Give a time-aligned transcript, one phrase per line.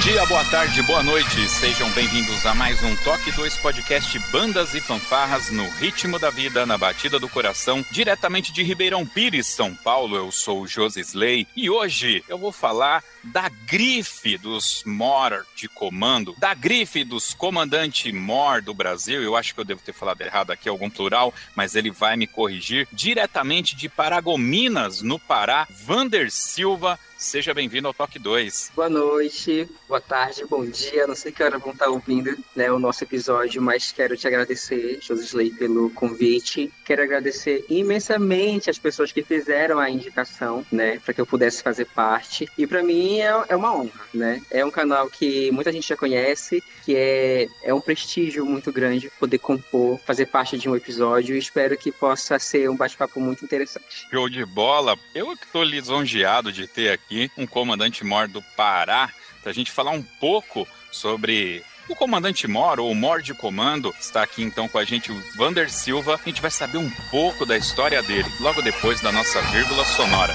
[0.00, 1.48] Bom dia, boa tarde, boa noite.
[1.48, 6.64] Sejam bem-vindos a mais um Toque 2 Podcast Bandas e Fanfarras no ritmo da vida,
[6.64, 10.16] na batida do coração, diretamente de Ribeirão Pires, São Paulo.
[10.16, 15.68] Eu sou o Josi Slay e hoje eu vou falar da grife dos MOR de
[15.68, 19.20] comando, da grife dos comandante MOR do Brasil.
[19.20, 22.28] Eu acho que eu devo ter falado errado aqui, algum plural, mas ele vai me
[22.28, 22.86] corrigir.
[22.92, 26.96] Diretamente de Paragominas, no Pará, Vander Silva.
[27.20, 28.72] Seja bem-vindo ao Toque 2.
[28.74, 31.06] Boa noite, boa tarde, bom dia.
[31.06, 34.98] Não sei que hora vão estar ouvindo né, o nosso episódio, mas quero te agradecer,
[35.00, 36.72] Josley, pelo convite.
[36.84, 41.86] Quero agradecer imensamente as pessoas que fizeram a indicação, né, para que eu pudesse fazer
[41.86, 42.46] parte.
[42.58, 44.42] E para mim é, é uma honra, né?
[44.50, 49.10] É um canal que muita gente já conhece, que é, é um prestígio muito grande
[49.18, 51.34] poder compor, fazer parte de um episódio.
[51.34, 54.06] E espero que possa ser um bate-papo muito interessante.
[54.10, 54.98] Show de bola.
[55.14, 59.10] Eu estou lisonjeado de ter aqui um comandante mor do Pará
[59.42, 64.22] para a gente falar um pouco sobre o comandante Mor, ou Mor de Comando, está
[64.22, 66.14] aqui então com a gente o Vander Silva.
[66.14, 70.34] A gente vai saber um pouco da história dele, logo depois da nossa vírgula sonora.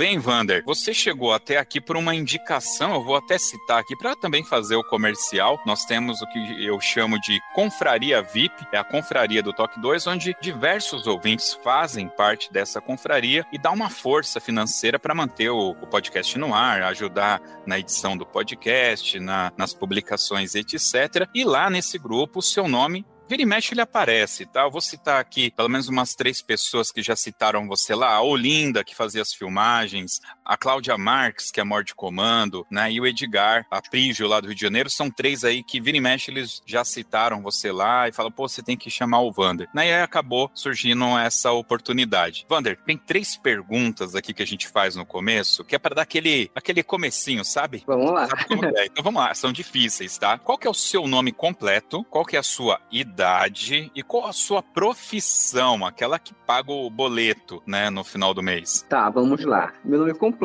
[0.00, 0.62] bem, Vander.
[0.64, 4.74] Você chegou até aqui por uma indicação, eu vou até citar aqui para também fazer
[4.74, 5.60] o comercial.
[5.66, 10.06] Nós temos o que eu chamo de Confraria VIP, é a confraria do Toque 2,
[10.06, 15.72] onde diversos ouvintes fazem parte dessa confraria e dá uma força financeira para manter o,
[15.72, 21.28] o, podcast no ar, ajudar na edição do podcast, na, nas publicações, etc.
[21.34, 24.62] E lá nesse grupo, o seu nome Vira e mexe ele aparece, tá?
[24.62, 28.12] Eu vou citar aqui pelo menos umas três pessoas que já citaram você lá.
[28.12, 30.20] A Olinda, que fazia as filmagens,
[30.50, 32.90] a Cláudia Marques, que é Morte Comando, né?
[32.90, 35.96] E o Edgar, a Prígio lá do Rio de Janeiro, são três aí que vira
[35.96, 39.30] e mexe, eles já citaram você lá e falam, pô, você tem que chamar o
[39.30, 39.68] Vander.
[39.72, 39.86] Né?
[39.86, 42.46] E aí acabou surgindo essa oportunidade.
[42.48, 46.02] Vander, tem três perguntas aqui que a gente faz no começo, que é para dar
[46.02, 47.84] aquele, aquele comecinho, sabe?
[47.86, 48.26] Vamos lá.
[48.76, 48.86] É?
[48.86, 50.36] Então vamos lá, são difíceis, tá?
[50.36, 52.02] Qual que é o seu nome completo?
[52.10, 53.92] Qual que é a sua idade?
[53.94, 55.86] E qual a sua profissão?
[55.86, 58.84] Aquela que paga o boleto, né, no final do mês.
[58.88, 59.72] Tá, vamos lá.
[59.84, 60.39] Meu nome completo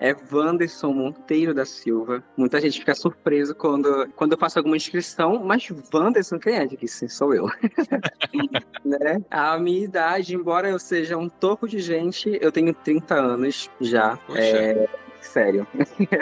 [0.00, 2.22] é Wanderson Monteiro da Silva.
[2.36, 6.66] Muita gente fica surpreso quando, quando eu faço alguma inscrição, mas Wanderson, quem é?
[6.66, 7.46] Que sim, sou eu.
[8.84, 9.22] né?
[9.30, 14.18] A minha idade, embora eu seja um topo de gente, eu tenho 30 anos já.
[14.34, 14.88] É,
[15.22, 15.66] sério.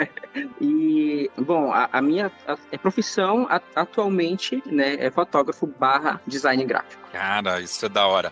[0.61, 6.21] e, bom, a, a minha a, a é profissão a, atualmente né, é fotógrafo barra
[6.25, 6.99] design gráfico.
[7.11, 8.31] Cara, isso é da hora.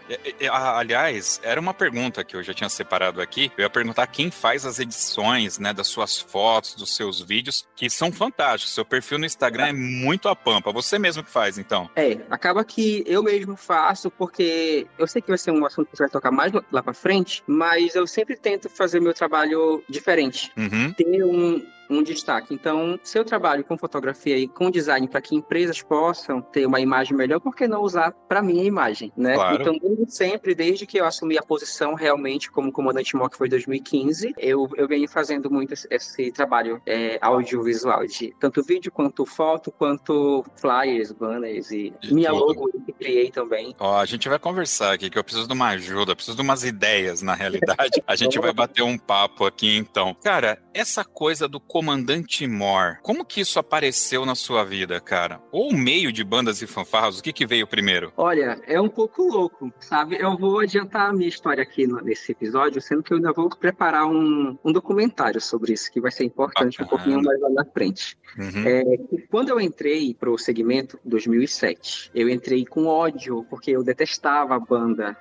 [0.76, 3.52] Aliás, era uma pergunta que eu já tinha separado aqui.
[3.58, 7.90] Eu ia perguntar quem faz as edições, né, das suas fotos, dos seus vídeos, que
[7.90, 8.74] são fantásticos.
[8.74, 10.72] Seu perfil no Instagram é muito a pampa.
[10.72, 11.90] Você mesmo que faz, então?
[11.96, 15.98] É, acaba que eu mesmo faço, porque eu sei que vai ser um assunto que
[15.98, 20.94] vai tocar mais lá pra frente, mas eu sempre tento fazer meu trabalho diferente uhum.
[20.94, 22.54] ter um, um destaque.
[22.54, 26.80] Então, se eu trabalho com fotografia e com design para que empresas possam ter uma
[26.80, 29.36] imagem melhor, por que não usar para minha imagem, né?
[29.36, 29.62] Claro.
[29.62, 34.70] Então, sempre, desde que eu assumi a posição realmente como comandante MOC foi 2015, eu,
[34.76, 40.44] eu venho fazendo muito esse, esse trabalho é, audiovisual, de tanto vídeo quanto foto, quanto
[40.56, 42.46] flyers, banners e, De minha tudo.
[42.46, 43.76] logo que criei também.
[43.80, 46.64] Ó, a gente vai conversar aqui, que eu preciso de uma ajuda, preciso de umas
[46.64, 48.02] ideias, na realidade.
[48.06, 50.16] A gente vai bater um papo aqui, então.
[50.24, 55.40] Cara, essa coisa do comandante Mor, como que isso apareceu na sua vida, cara?
[55.52, 58.12] Ou o meio de bandas e fanfarras, o que que veio primeiro?
[58.18, 60.18] Olha, é um pouco louco, sabe?
[60.20, 64.08] Eu vou adiantar a minha história aqui nesse episódio, sendo que eu ainda vou preparar
[64.08, 67.04] um, um documentário sobre isso, que vai ser importante um Bacana.
[67.04, 68.18] pouquinho mais lá na frente.
[68.40, 68.64] Uhum.
[68.66, 68.84] É,
[69.30, 75.16] quando eu entrei pro segmento 2007, eu entrei com ódio, porque eu detestava a banda.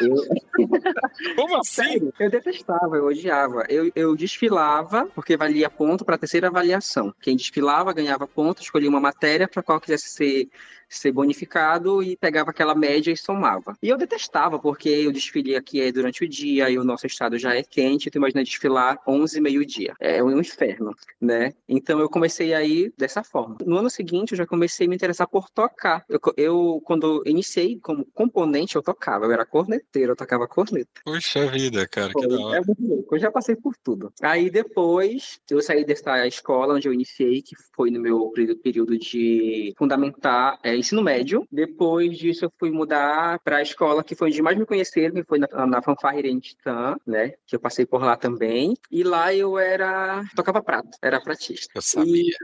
[0.00, 0.14] Eu,
[1.36, 1.82] Como assim?
[1.82, 3.64] Sério, eu detestava, eu odiava.
[3.68, 7.14] Eu, eu desfilava, porque valia ponto para a terceira avaliação.
[7.20, 10.48] Quem desfilava ganhava ponto, escolhia uma matéria para qual quisesse ser,
[10.88, 13.76] ser bonificado e pegava aquela média e somava.
[13.82, 17.38] E eu detestava, porque o desfile aqui é durante o dia e o nosso estado
[17.38, 19.94] já é quente, tu imagina desfilar 11 meio-dia.
[20.00, 21.52] É um inferno, né?
[21.68, 23.58] Então eu comecei aí dessa forma.
[23.64, 26.04] No ano seguinte, eu já comecei a me interessar por tocar.
[26.08, 29.26] Eu, eu quando iniciei como componente, eu tocava.
[29.26, 30.88] Eu era corneteiro, eu tocava corneta.
[31.04, 32.58] Puxa vida, cara, que da hora.
[32.58, 33.14] É muito louco.
[33.14, 34.12] Eu já passei por tudo.
[34.22, 38.32] Aí depois eu saí dessa escola onde eu iniciei, que foi no meu
[38.62, 41.46] período de fundamentar é, ensino médio.
[41.50, 45.24] Depois disso eu fui mudar para a escola que foi onde mais me conheceram, que
[45.24, 47.32] foi na, na Fanfarra Irene Titã, né?
[47.46, 48.74] Que eu passei por lá também.
[48.90, 51.70] E lá eu era tocava prato, era pratista.
[51.74, 52.34] Eu sabia.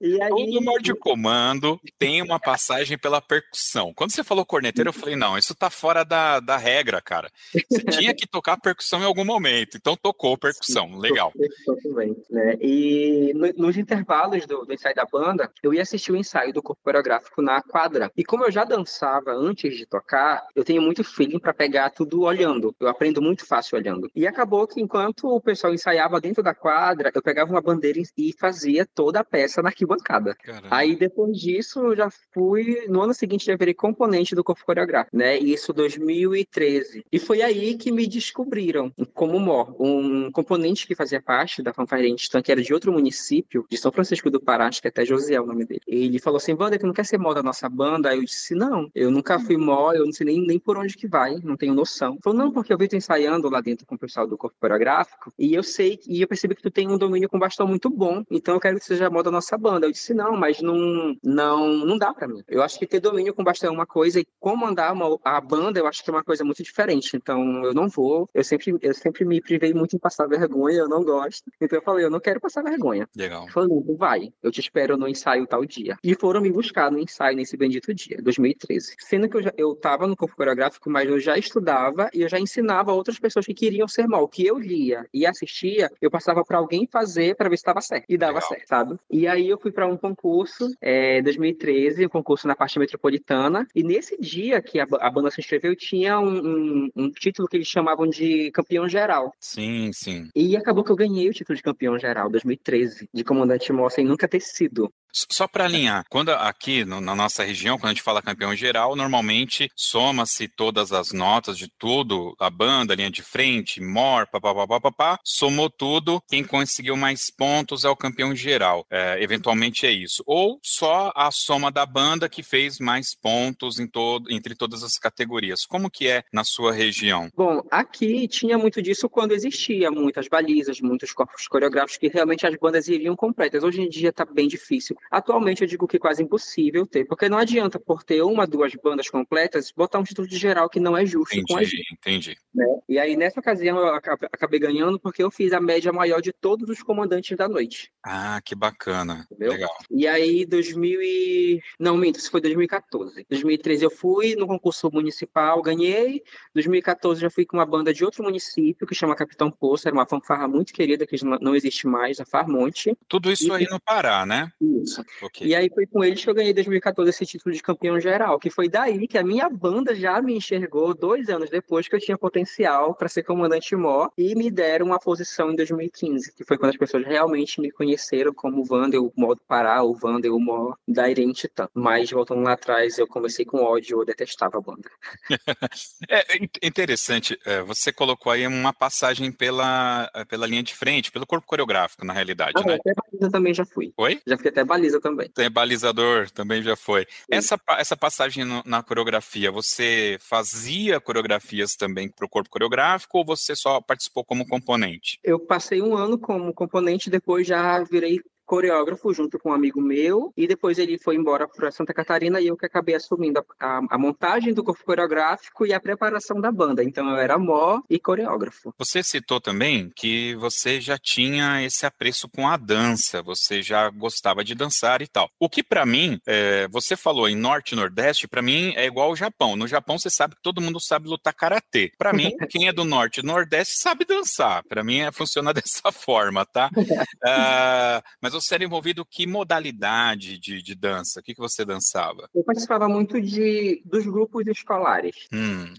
[0.00, 3.92] E aí Todo morte de comando tem uma passagem pela percussão.
[3.94, 7.30] Quando você falou corneteiro, eu falei, não, isso tá fora da, da regra, cara.
[7.70, 10.96] Você tinha que tocar percussão em algum momento, então tocou percussão.
[10.98, 11.32] Legal.
[11.64, 12.56] Tô também, né?
[12.60, 16.62] E no- nos intervalos do, do ensaio da banda, eu ia assistir o ensaio do
[16.62, 18.10] corpo coreográfico na quadra.
[18.16, 22.22] E como eu já dançava antes de tocar, eu tenho muito feeling para pegar tudo
[22.22, 22.74] olhando.
[22.78, 24.10] Eu aprendo muito fácil olhando.
[24.14, 28.32] E acabou que enquanto o pessoal ensaiava dentro da quadra, eu pegava uma bandeira e
[28.38, 30.34] fazia toda a peça na arquibancada.
[30.36, 30.68] Caramba.
[30.70, 35.16] Aí depois disso eu já fui, no ano seguinte já virei componente do corpo coreográfico,
[35.16, 35.36] né?
[35.38, 37.04] Isso 2013.
[37.10, 42.04] E foi aí que me descobriram como MOR, um componente que fazia parte da fanfarra
[42.14, 45.44] Titã, que era de outro município, de São Francisco do Pará, acho que até Josiel
[45.44, 45.80] o nome dele.
[45.86, 48.10] Ele falou assim, Wander, tu não quer ser MOR da nossa banda?
[48.10, 50.94] Aí eu disse, não, eu nunca fui MOR, eu não sei nem, nem por onde
[50.96, 52.18] que vai, não tenho noção.
[52.22, 55.32] Falou, não, porque eu vi tu ensaiando lá dentro com o pessoal do corpo coreográfico,
[55.38, 58.22] e eu sei, e eu percebi que tu tem um domínio com bastão muito bom,
[58.30, 59.86] então eu quero que seja MOR da nossa banda.
[59.86, 62.42] Eu disse, não, mas não, não, não dá pra mim.
[62.46, 65.78] Eu acho que ter domínio com bastão é uma coisa, e comandar uma, a banda,
[65.78, 67.16] eu acho que é uma coisa muito diferente.
[67.16, 68.28] Então, eu não vou.
[68.34, 71.50] Eu sempre, eu sempre me privei muito em passar vergonha, eu não gosto.
[71.60, 73.08] Então, eu falei, eu não quero passar vergonha.
[73.16, 73.46] Legal.
[73.56, 75.96] Não, vai, eu te espero no ensaio tal dia.
[76.02, 78.94] E foram me buscar no ensaio nesse bendito dia, 2013.
[78.98, 82.28] Sendo que eu, já, eu tava no corpo coreográfico, mas eu já estudava e eu
[82.28, 84.24] já ensinava outras pessoas que queriam ser mal.
[84.24, 87.80] O que eu lia e assistia, eu passava para alguém fazer para ver se estava
[87.80, 88.04] certo.
[88.08, 88.48] E dava Legal.
[88.48, 88.96] certo, sabe?
[89.10, 93.66] E aí eu fui para um concurso, é, 2013, um concurso na parte metropolitana.
[93.74, 97.56] E nesse dia que a, a banda se inscreveu, tinha um, um- um título que
[97.56, 99.32] eles chamavam de campeão geral.
[99.40, 100.28] Sim, sim.
[100.34, 104.04] E acabou que eu ganhei o título de campeão geral 2013, de comandante Mó, sem
[104.04, 104.92] nunca ter sido.
[105.30, 108.96] Só para alinhar, quando aqui no, na nossa região, quando a gente fala campeão geral,
[108.96, 115.70] normalmente soma-se todas as notas de tudo, a banda, linha de frente, mor, papapá, somou
[115.70, 118.84] tudo, quem conseguiu mais pontos é o campeão geral.
[118.90, 120.22] É, eventualmente é isso.
[120.26, 124.98] Ou só a soma da banda que fez mais pontos em todo, entre todas as
[124.98, 125.64] categorias.
[125.64, 127.30] Como que é na sua região?
[127.36, 132.56] Bom, aqui tinha muito disso quando existia muitas balizas, muitos corpos coreográficos que realmente as
[132.56, 133.62] bandas iriam completas.
[133.62, 134.96] Hoje em dia está bem difícil.
[135.10, 138.72] Atualmente eu digo que é quase impossível ter, porque não adianta por ter uma, duas
[138.74, 141.94] bandas completas botar um título de geral que não é justo entendi, com a gente.
[141.94, 142.36] Entendi.
[142.54, 142.66] Né?
[142.88, 146.68] E aí nessa ocasião eu acabei ganhando porque eu fiz a média maior de todos
[146.68, 147.90] os comandantes da noite.
[148.02, 149.26] Ah, que bacana.
[149.30, 149.52] Entendeu?
[149.52, 149.70] Legal.
[149.90, 151.60] E aí 2000 e...
[151.78, 153.26] não, minto, isso foi 2014.
[153.28, 156.22] 2013 eu fui no concurso municipal, ganhei.
[156.54, 160.06] 2014 já fui com uma banda de outro município que chama Capitão Poço, era uma
[160.06, 162.96] fanfarra muito querida que não existe mais, a Farmonte.
[163.08, 163.52] Tudo isso e...
[163.52, 164.50] aí no Pará, né?
[164.60, 164.93] Isso.
[165.22, 165.48] Okay.
[165.48, 168.38] E aí foi com eles que eu ganhei em 2014 esse título de campeão geral,
[168.38, 172.00] que foi daí que a minha banda já me enxergou dois anos depois que eu
[172.00, 176.58] tinha potencial para ser comandante mó e me deram uma posição em 2015, que foi
[176.58, 181.08] quando as pessoas realmente me conheceram como Vandel Mó do Pará, o Vandel Mó da
[181.08, 181.68] Irene Titã.
[181.74, 184.90] Mas voltando lá atrás, eu comecei com ódio, eu detestava a banda.
[186.08, 191.46] é interessante, é, você colocou aí uma passagem pela, pela linha de frente, pelo corpo
[191.46, 192.74] coreográfico, na realidade, ah, né?
[192.74, 193.92] Até também já fui.
[193.96, 194.20] Oi?
[194.26, 195.28] Já fui até baliza também.
[195.28, 197.06] Tem balizador, também já foi.
[197.30, 203.24] Essa, essa passagem no, na coreografia, você fazia coreografias também para o corpo coreográfico ou
[203.24, 205.18] você só participou como componente?
[205.22, 210.32] Eu passei um ano como componente, depois já virei coreógrafo junto com um amigo meu
[210.36, 213.80] e depois ele foi embora para Santa Catarina e eu que acabei assumindo a, a,
[213.90, 216.84] a, montagem do corpo coreográfico e a preparação da banda.
[216.84, 218.74] Então eu era mó e coreógrafo.
[218.78, 224.44] Você citou também que você já tinha esse apreço com a dança, você já gostava
[224.44, 225.30] de dançar e tal.
[225.38, 229.08] O que para mim, é, você falou em norte e nordeste, para mim é igual
[229.08, 229.56] ao Japão.
[229.56, 231.92] No Japão você sabe que todo mundo sabe lutar karatê.
[231.98, 234.62] Para mim, quem é do norte e nordeste sabe dançar.
[234.64, 236.70] Para mim é funciona dessa forma, tá?
[236.76, 241.20] Uh, mas você era envolvido que modalidade de, de dança?
[241.20, 242.28] O que, que você dançava?
[242.34, 245.28] Eu participava muito de dos grupos escolares.
[245.32, 245.72] Hum.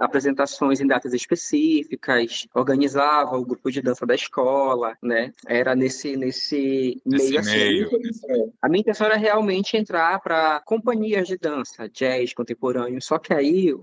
[0.00, 5.32] Apresentações em datas específicas, organizava o grupo de dança da escola, né?
[5.46, 7.98] Era nesse, nesse, nesse meio, meio assim.
[7.98, 8.52] Nesse...
[8.60, 13.00] A minha intenção era realmente entrar para companhias de dança, jazz, contemporâneo.
[13.00, 13.78] Só que aí o,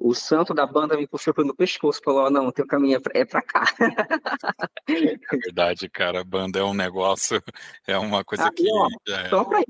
[0.00, 3.24] o, o santo da banda me puxou pelo pescoço e falou: não, teu caminho é
[3.24, 3.64] para é cá.
[4.88, 6.20] É verdade, cara.
[6.20, 7.42] A banda é um negócio
[7.86, 8.64] é uma coisa ah, que.
[8.72, 9.28] Ó, é...
[9.28, 9.62] Só para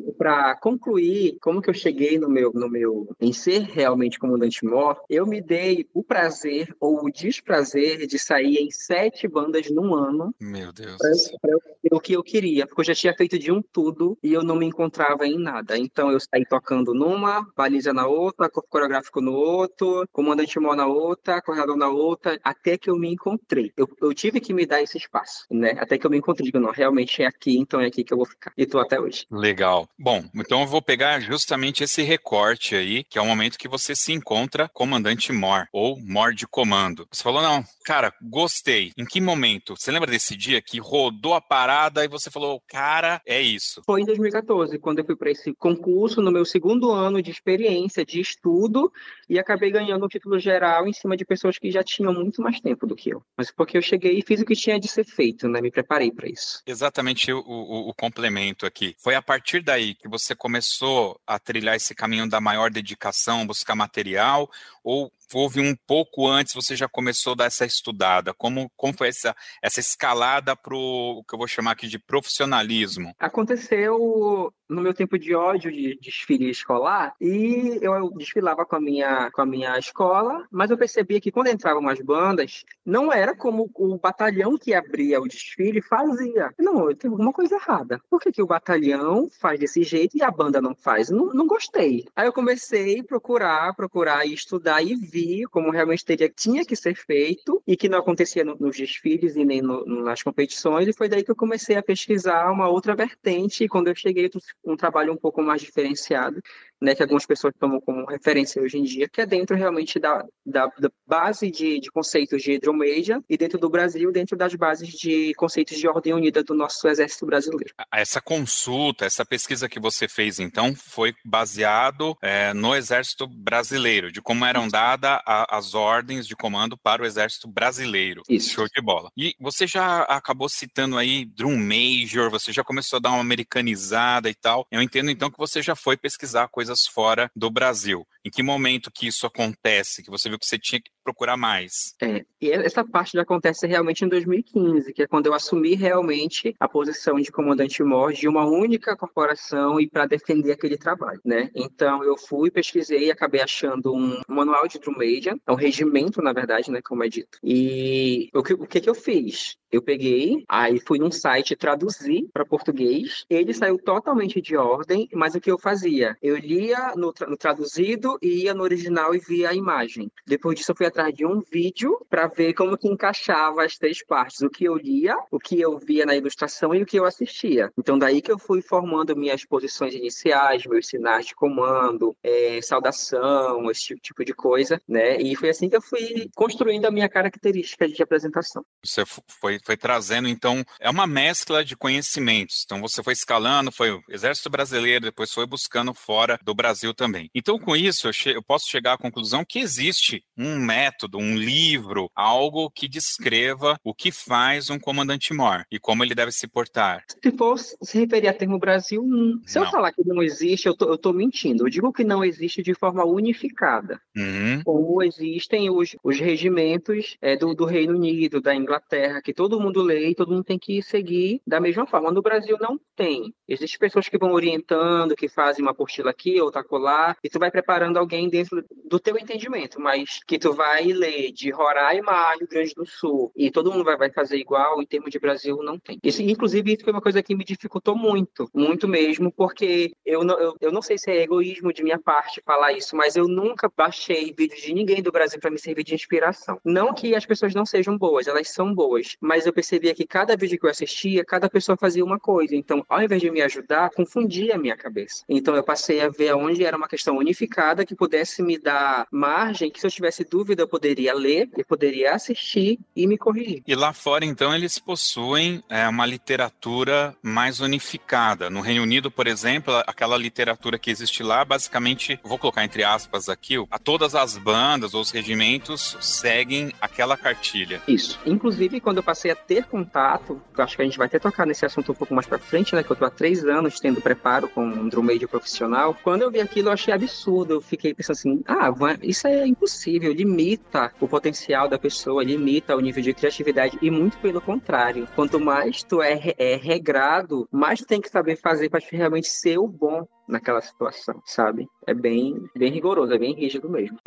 [0.61, 3.09] concluir, como que eu cheguei no meu, no meu.
[3.21, 8.59] em ser realmente comandante mor, eu me dei o prazer ou o desprazer de sair
[8.59, 10.35] em sete bandas num ano.
[10.41, 10.99] Meu Deus.
[11.41, 14.43] Para o que eu queria, porque eu já tinha feito de um tudo e eu
[14.43, 15.77] não me encontrava em nada.
[15.77, 20.87] Então eu saí tocando numa, baliza na outra, corpo coreográfico no outro, comandante mor na
[20.87, 23.73] outra, corredor na outra, até que eu me encontrei.
[23.77, 25.77] Eu, eu tive que me dar esse espaço, né?
[25.79, 28.19] Até que eu me encontrei, digo, não, realmente é aqui, então é aqui que eu
[28.19, 28.53] vou ficar.
[28.57, 29.27] E tô até hoje.
[29.31, 29.89] Legal.
[29.99, 33.95] Bom, então eu vou pegar justamente esse recorte aí, que é o momento que você
[33.95, 37.07] se encontra comandante MOR, ou MOR de comando.
[37.11, 38.93] Você falou, não, cara, gostei.
[38.97, 39.75] Em que momento?
[39.77, 43.83] Você lembra desse dia que rodou a parada e você falou, cara, é isso?
[43.87, 48.05] Foi em 2014, quando eu fui para esse concurso, no meu segundo ano de experiência,
[48.05, 48.93] de estudo,
[49.29, 52.61] e acabei ganhando o título geral em cima de pessoas que já tinham muito mais
[52.61, 53.23] tempo do que eu.
[53.37, 55.61] Mas porque eu cheguei e fiz o que tinha de ser feito, né?
[55.61, 56.63] Me preparei para isso.
[56.67, 58.95] Exatamente o, o, o complemento aqui.
[58.99, 63.77] Foi a partir daí que você começou a trilhar esse caminho da maior dedicação, buscar
[63.77, 64.51] material,
[64.83, 68.35] ou houve um pouco antes, você já começou a dar essa estudada?
[68.35, 73.15] Como, como foi essa, essa escalada para o que eu vou chamar aqui de profissionalismo?
[73.19, 79.31] Aconteceu no meu tempo de ódio de desfile escolar e eu desfilava com a minha
[79.31, 83.71] com a minha escola, mas eu percebia que quando entravam as bandas, não era como
[83.75, 86.51] o batalhão que abria o desfile fazia.
[86.59, 88.01] Não, tem alguma coisa errada.
[88.09, 91.11] Por que, que o batalhão faz desse jeito e a banda não faz?
[91.11, 92.07] Não, não gostei.
[92.17, 96.77] Aí eu comecei a procurar, procurar e estudar e vi como realmente teria, tinha que
[96.77, 100.93] ser feito e que não acontecia no, nos desfiles e nem no, nas competições e
[100.93, 104.31] foi daí que eu comecei a pesquisar uma outra vertente e quando eu cheguei
[104.65, 106.43] um trabalho um pouco mais diferenciado,
[106.83, 110.25] né, que algumas pessoas tomam como referência hoje em dia, que é dentro realmente da,
[110.45, 114.89] da, da base de, de, conceitos de hidromedia e dentro do Brasil, dentro das bases
[114.89, 117.73] de conceitos de ordem unida do nosso exército brasileiro.
[117.93, 124.21] Essa consulta, essa pesquisa que você fez, então, foi baseado é, no exército brasileiro, de
[124.21, 128.23] como eram dadas as ordens de comando para o exército brasileiro.
[128.29, 128.55] Isso.
[128.55, 129.11] Show de bola.
[129.17, 134.29] E você já acabou citando aí Drum Major, você já começou a dar uma americanizada
[134.29, 134.67] e tal.
[134.71, 138.07] Eu entendo então que você já foi pesquisar coisas fora do Brasil.
[138.25, 140.03] Em que momento que isso acontece?
[140.03, 141.95] Que você viu que você tinha que procurar mais?
[142.01, 146.55] É, e essa parte já acontece realmente em 2015, que é quando eu assumi realmente
[146.59, 151.51] a posição de comandante-mor de uma única corporação e para defender aquele trabalho, né?
[151.55, 156.23] Então eu fui, pesquisei e acabei achando um manual de Drum Major, é um regimento,
[156.23, 157.39] na verdade, né, como é dito.
[157.43, 159.57] E o que, o que, que eu fiz?
[159.71, 163.25] Eu peguei, aí fui num site traduzir para português.
[163.31, 166.15] Ele saiu totalmente de ordem, mas o que eu fazia?
[166.21, 170.11] Eu lia no, tra no traduzido e ia no original e via a imagem.
[170.27, 174.05] Depois disso, eu fui atrás de um vídeo para ver como que encaixava as três
[174.05, 177.05] partes: o que eu lia, o que eu via na ilustração e o que eu
[177.05, 177.73] assistia.
[177.79, 183.71] Então, daí que eu fui formando minhas posições iniciais, meus sinais de comando, é, saudação,
[183.71, 185.21] esse tipo, tipo de coisa, né?
[185.21, 188.65] E foi assim que eu fui construindo a minha característica de apresentação.
[188.85, 192.63] Você foi foi trazendo, então, é uma mescla de conhecimentos.
[192.65, 197.31] Então, você foi escalando, foi o Exército Brasileiro, depois foi buscando fora do Brasil também.
[197.35, 200.82] Então, com isso, eu, eu posso chegar à conclusão que existe um método,
[201.15, 206.49] um livro, algo que descreva o que faz um comandante-mor e como ele deve se
[206.49, 207.05] portar.
[207.23, 209.67] Se for se referir a termo Brasil, hum, se não.
[209.67, 211.65] eu falar que não existe, eu tô mentindo.
[211.65, 214.01] Eu digo que não existe de forma unificada.
[214.17, 214.63] Uhum.
[214.65, 219.61] Como existem os, os regimentos é, do, do Reino Unido, da Inglaterra, que todo todo
[219.61, 222.11] mundo lê e todo mundo tem que seguir da mesma forma.
[222.11, 223.35] No Brasil não tem.
[223.47, 227.51] Existem pessoas que vão orientando, que fazem uma apostila aqui, outra colar, e tu vai
[227.51, 232.75] preparando alguém dentro do teu entendimento, mas que tu vai ler de Roraima Rio Grande
[232.75, 235.99] do Sul e todo mundo vai, vai fazer igual, em termos de Brasil não tem.
[236.03, 240.39] Isso, inclusive, isso foi uma coisa que me dificultou muito, muito mesmo, porque eu não,
[240.39, 243.71] eu, eu não sei se é egoísmo de minha parte falar isso, mas eu nunca
[243.77, 246.61] baixei vídeos de ninguém do Brasil para me servir de inspiração.
[246.65, 250.37] Não que as pessoas não sejam boas, elas são boas, mas eu percebia que cada
[250.37, 252.55] vídeo que eu assistia, cada pessoa fazia uma coisa.
[252.55, 255.25] Então, ao invés de me ajudar, confundia a minha cabeça.
[255.29, 259.71] Então, eu passei a ver onde era uma questão unificada que pudesse me dar margem,
[259.71, 263.63] que se eu tivesse dúvida, eu poderia ler, eu poderia assistir e me corrigir.
[263.67, 268.51] E lá fora, então, eles possuem é, uma literatura mais unificada.
[268.51, 273.29] No Reino Unido, por exemplo, aquela literatura que existe lá, basicamente, vou colocar entre aspas
[273.29, 277.83] aqui, a todas as bandas ou os regimentos seguem aquela cartilha.
[277.87, 278.19] Isso.
[278.25, 281.65] Inclusive, quando eu passei a ter contato, acho que a gente vai até tocar nesse
[281.67, 282.83] assunto um pouco mais para frente, né?
[282.83, 285.97] Que eu tô há três anos tendo preparo com um drum major profissional.
[286.03, 287.55] Quando eu vi aquilo, eu achei absurdo.
[287.55, 290.15] Eu fiquei pensando assim, ah, isso é impossível,
[290.53, 295.09] limita o potencial da pessoa, limita o nível de criatividade e muito pelo contrário.
[295.15, 299.59] Quanto mais tu é, é regrado, mais tu tem que saber fazer para realmente ser
[299.59, 301.67] o bom naquela situação, sabe?
[301.87, 303.99] É bem, bem rigoroso, é bem rígido mesmo.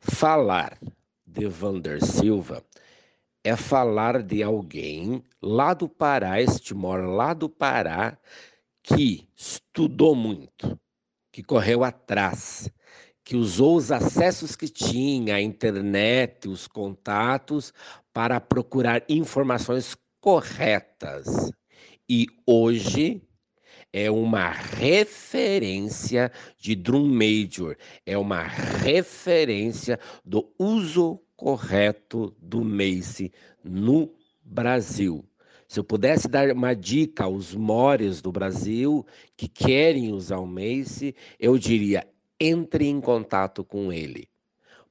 [0.00, 0.78] Falar
[1.26, 2.62] de Vander Silva
[3.42, 8.18] é falar de alguém lá do Pará, este mora lá do Pará,
[8.82, 10.78] que estudou muito,
[11.32, 12.70] que correu atrás,
[13.30, 17.72] que usou os acessos que tinha, a internet, os contatos,
[18.12, 21.52] para procurar informações corretas.
[22.08, 23.22] E hoje
[23.92, 34.12] é uma referência de drum major, é uma referência do uso correto do Mace no
[34.42, 35.24] Brasil.
[35.68, 41.14] Se eu pudesse dar uma dica aos mores do Brasil que querem usar o Mace,
[41.38, 42.04] eu diria:
[42.40, 44.28] entre em contato com ele,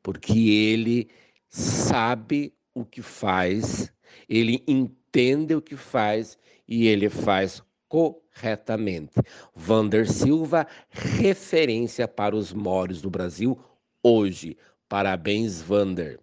[0.04, 1.10] porque ele
[1.50, 3.92] sabe o que faz,
[4.28, 9.14] ele entende o que faz e ele faz corretamente.
[9.56, 13.60] Vander Silva, referência para os mores do Brasil
[14.04, 14.56] hoje.
[14.88, 16.20] Parabéns, Vander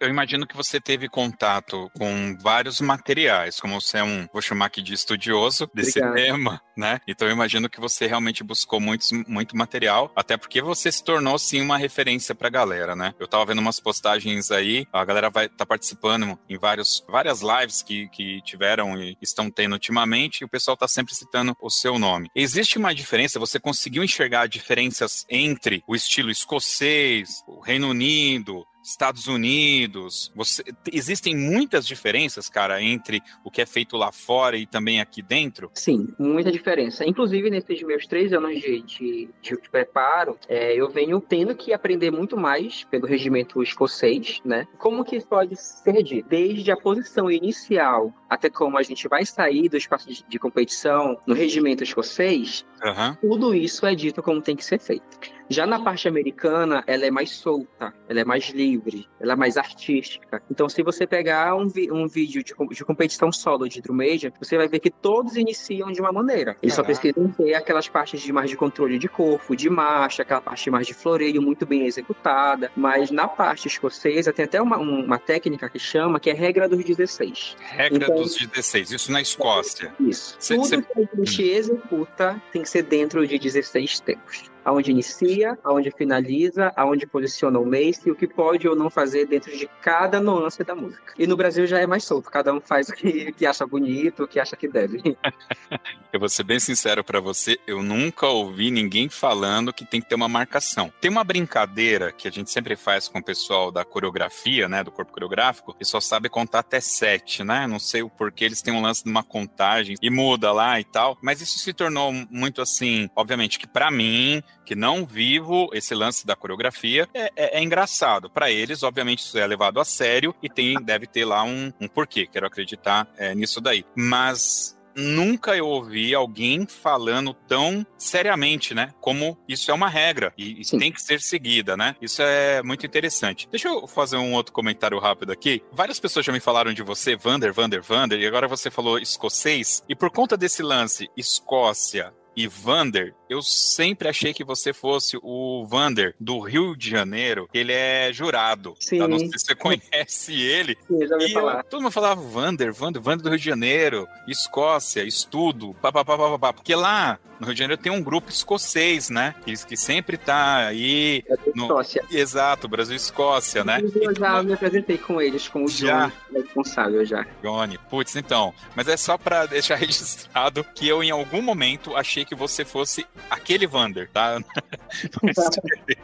[0.00, 4.66] eu imagino que você teve contato com vários materiais, como você é um, vou chamar
[4.66, 6.14] aqui de estudioso desse Obrigado.
[6.14, 7.00] tema, né?
[7.06, 11.38] Então eu imagino que você realmente buscou muito, muito material, até porque você se tornou
[11.38, 13.14] sim uma referência pra galera, né?
[13.18, 17.82] Eu tava vendo umas postagens aí, a galera vai tá participando em vários, várias lives
[17.82, 21.98] que, que tiveram e estão tendo ultimamente, e o pessoal tá sempre citando o seu
[21.98, 22.30] nome.
[22.34, 29.26] Existe uma diferença, você conseguiu enxergar diferenças entre o estilo escocês, o Reino Unido, Estados
[29.26, 30.32] Unidos.
[30.34, 35.20] Você, existem muitas diferenças, cara, entre o que é feito lá fora e também aqui
[35.20, 35.70] dentro?
[35.74, 37.04] Sim, muita diferença.
[37.04, 42.10] Inclusive, nesses meus três anos de, de, de preparo, é, eu venho tendo que aprender
[42.10, 44.66] muito mais pelo regimento escocês, né?
[44.78, 46.28] Como que isso pode ser dito?
[46.28, 51.18] Desde a posição inicial até como a gente vai sair do espaço de, de competição
[51.26, 53.14] no regimento escocês, uhum.
[53.20, 55.37] tudo isso é dito como tem que ser feito.
[55.50, 59.56] Já na parte americana, ela é mais solta, ela é mais livre, ela é mais
[59.56, 60.42] artística.
[60.50, 64.58] Então, se você pegar um, um vídeo de, de, competição solo de drum major, você
[64.58, 66.56] vai ver que todos iniciam de uma maneira.
[66.62, 66.94] Eles Caraca.
[66.94, 70.70] só precisam ter aquelas partes de mais de controle de corpo, de marcha, aquela parte
[70.70, 72.70] mais de floreio muito bem executada.
[72.76, 76.84] Mas na parte escocesa, tem até uma, uma técnica que chama, que é regra dos
[76.84, 77.56] 16.
[77.60, 79.94] Regra então, dos 16, isso na Escócia.
[79.98, 80.36] Isso.
[80.38, 80.82] Cê, Tudo cê...
[80.82, 86.70] que a gente executa tem que ser dentro de 16 tempos aonde inicia, aonde finaliza,
[86.76, 90.62] aonde posiciona o Mace e o que pode ou não fazer dentro de cada nuance
[90.62, 91.14] da música.
[91.18, 94.24] E no Brasil já é mais solto, cada um faz o que, que acha bonito,
[94.24, 95.00] o que acha que deve.
[96.12, 100.08] eu vou ser bem sincero para você, eu nunca ouvi ninguém falando que tem que
[100.08, 100.92] ter uma marcação.
[101.00, 104.92] Tem uma brincadeira que a gente sempre faz com o pessoal da coreografia, né, do
[104.92, 107.66] corpo coreográfico, que só sabe contar até sete, né?
[107.66, 110.84] Não sei o porquê, eles têm um lance de uma contagem e muda lá e
[110.84, 115.94] tal, mas isso se tornou muito assim, obviamente que para mim que não vivo esse
[115.94, 118.28] lance da coreografia, é, é, é engraçado.
[118.28, 121.88] Para eles, obviamente, isso é levado a sério e tem, deve ter lá um, um
[121.88, 122.26] porquê.
[122.26, 123.84] Quero acreditar é, nisso daí.
[123.96, 128.92] Mas nunca eu ouvi alguém falando tão seriamente, né?
[129.00, 131.94] Como isso é uma regra e, e, tem que ser seguida, né?
[132.02, 133.48] Isso é muito interessante.
[133.50, 135.62] Deixa eu fazer um outro comentário rápido aqui.
[135.72, 139.82] Várias pessoas já me falaram de você, Vander, Vander, Vander, e agora você falou escocês.
[139.88, 145.66] E por conta desse lance, Escócia, e Vander, eu sempre achei que você fosse o
[145.66, 147.48] Vander do Rio de Janeiro.
[147.52, 148.74] Ele é jurado.
[148.80, 148.98] Sim.
[148.98, 149.08] Tá?
[149.08, 150.76] Não sei se você conhece ele.
[150.86, 151.58] Sim, já ouvi falar.
[151.58, 156.74] Eu, todo mundo falava Vander, Vander, Vander do Rio de Janeiro, Escócia, estudo, papapá, porque
[156.74, 159.34] lá no Rio de Janeiro tem um grupo escocês, né?
[159.44, 161.24] Que, que sempre tá aí.
[161.28, 161.64] É no...
[161.64, 162.04] Escócia.
[162.10, 163.80] Exato, Brasil Escócia, né?
[163.80, 164.42] Eu já então...
[164.42, 166.06] me apresentei com eles, com o já.
[166.06, 167.26] Johnny, responsável já.
[167.42, 168.52] Johnny, putz, então.
[168.74, 173.06] Mas é só pra deixar registrado que eu, em algum momento, achei que você fosse
[173.30, 174.40] aquele Vander, tá?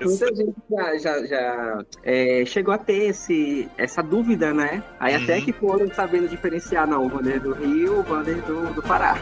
[0.01, 4.83] Muita gente já, já, já é, chegou a ter esse, essa dúvida, né?
[4.99, 5.23] Aí uhum.
[5.23, 9.17] até que foram sabendo diferenciar, não, o Vander do Rio, o Vander do, do Pará.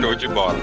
[0.00, 0.58] Show de bola.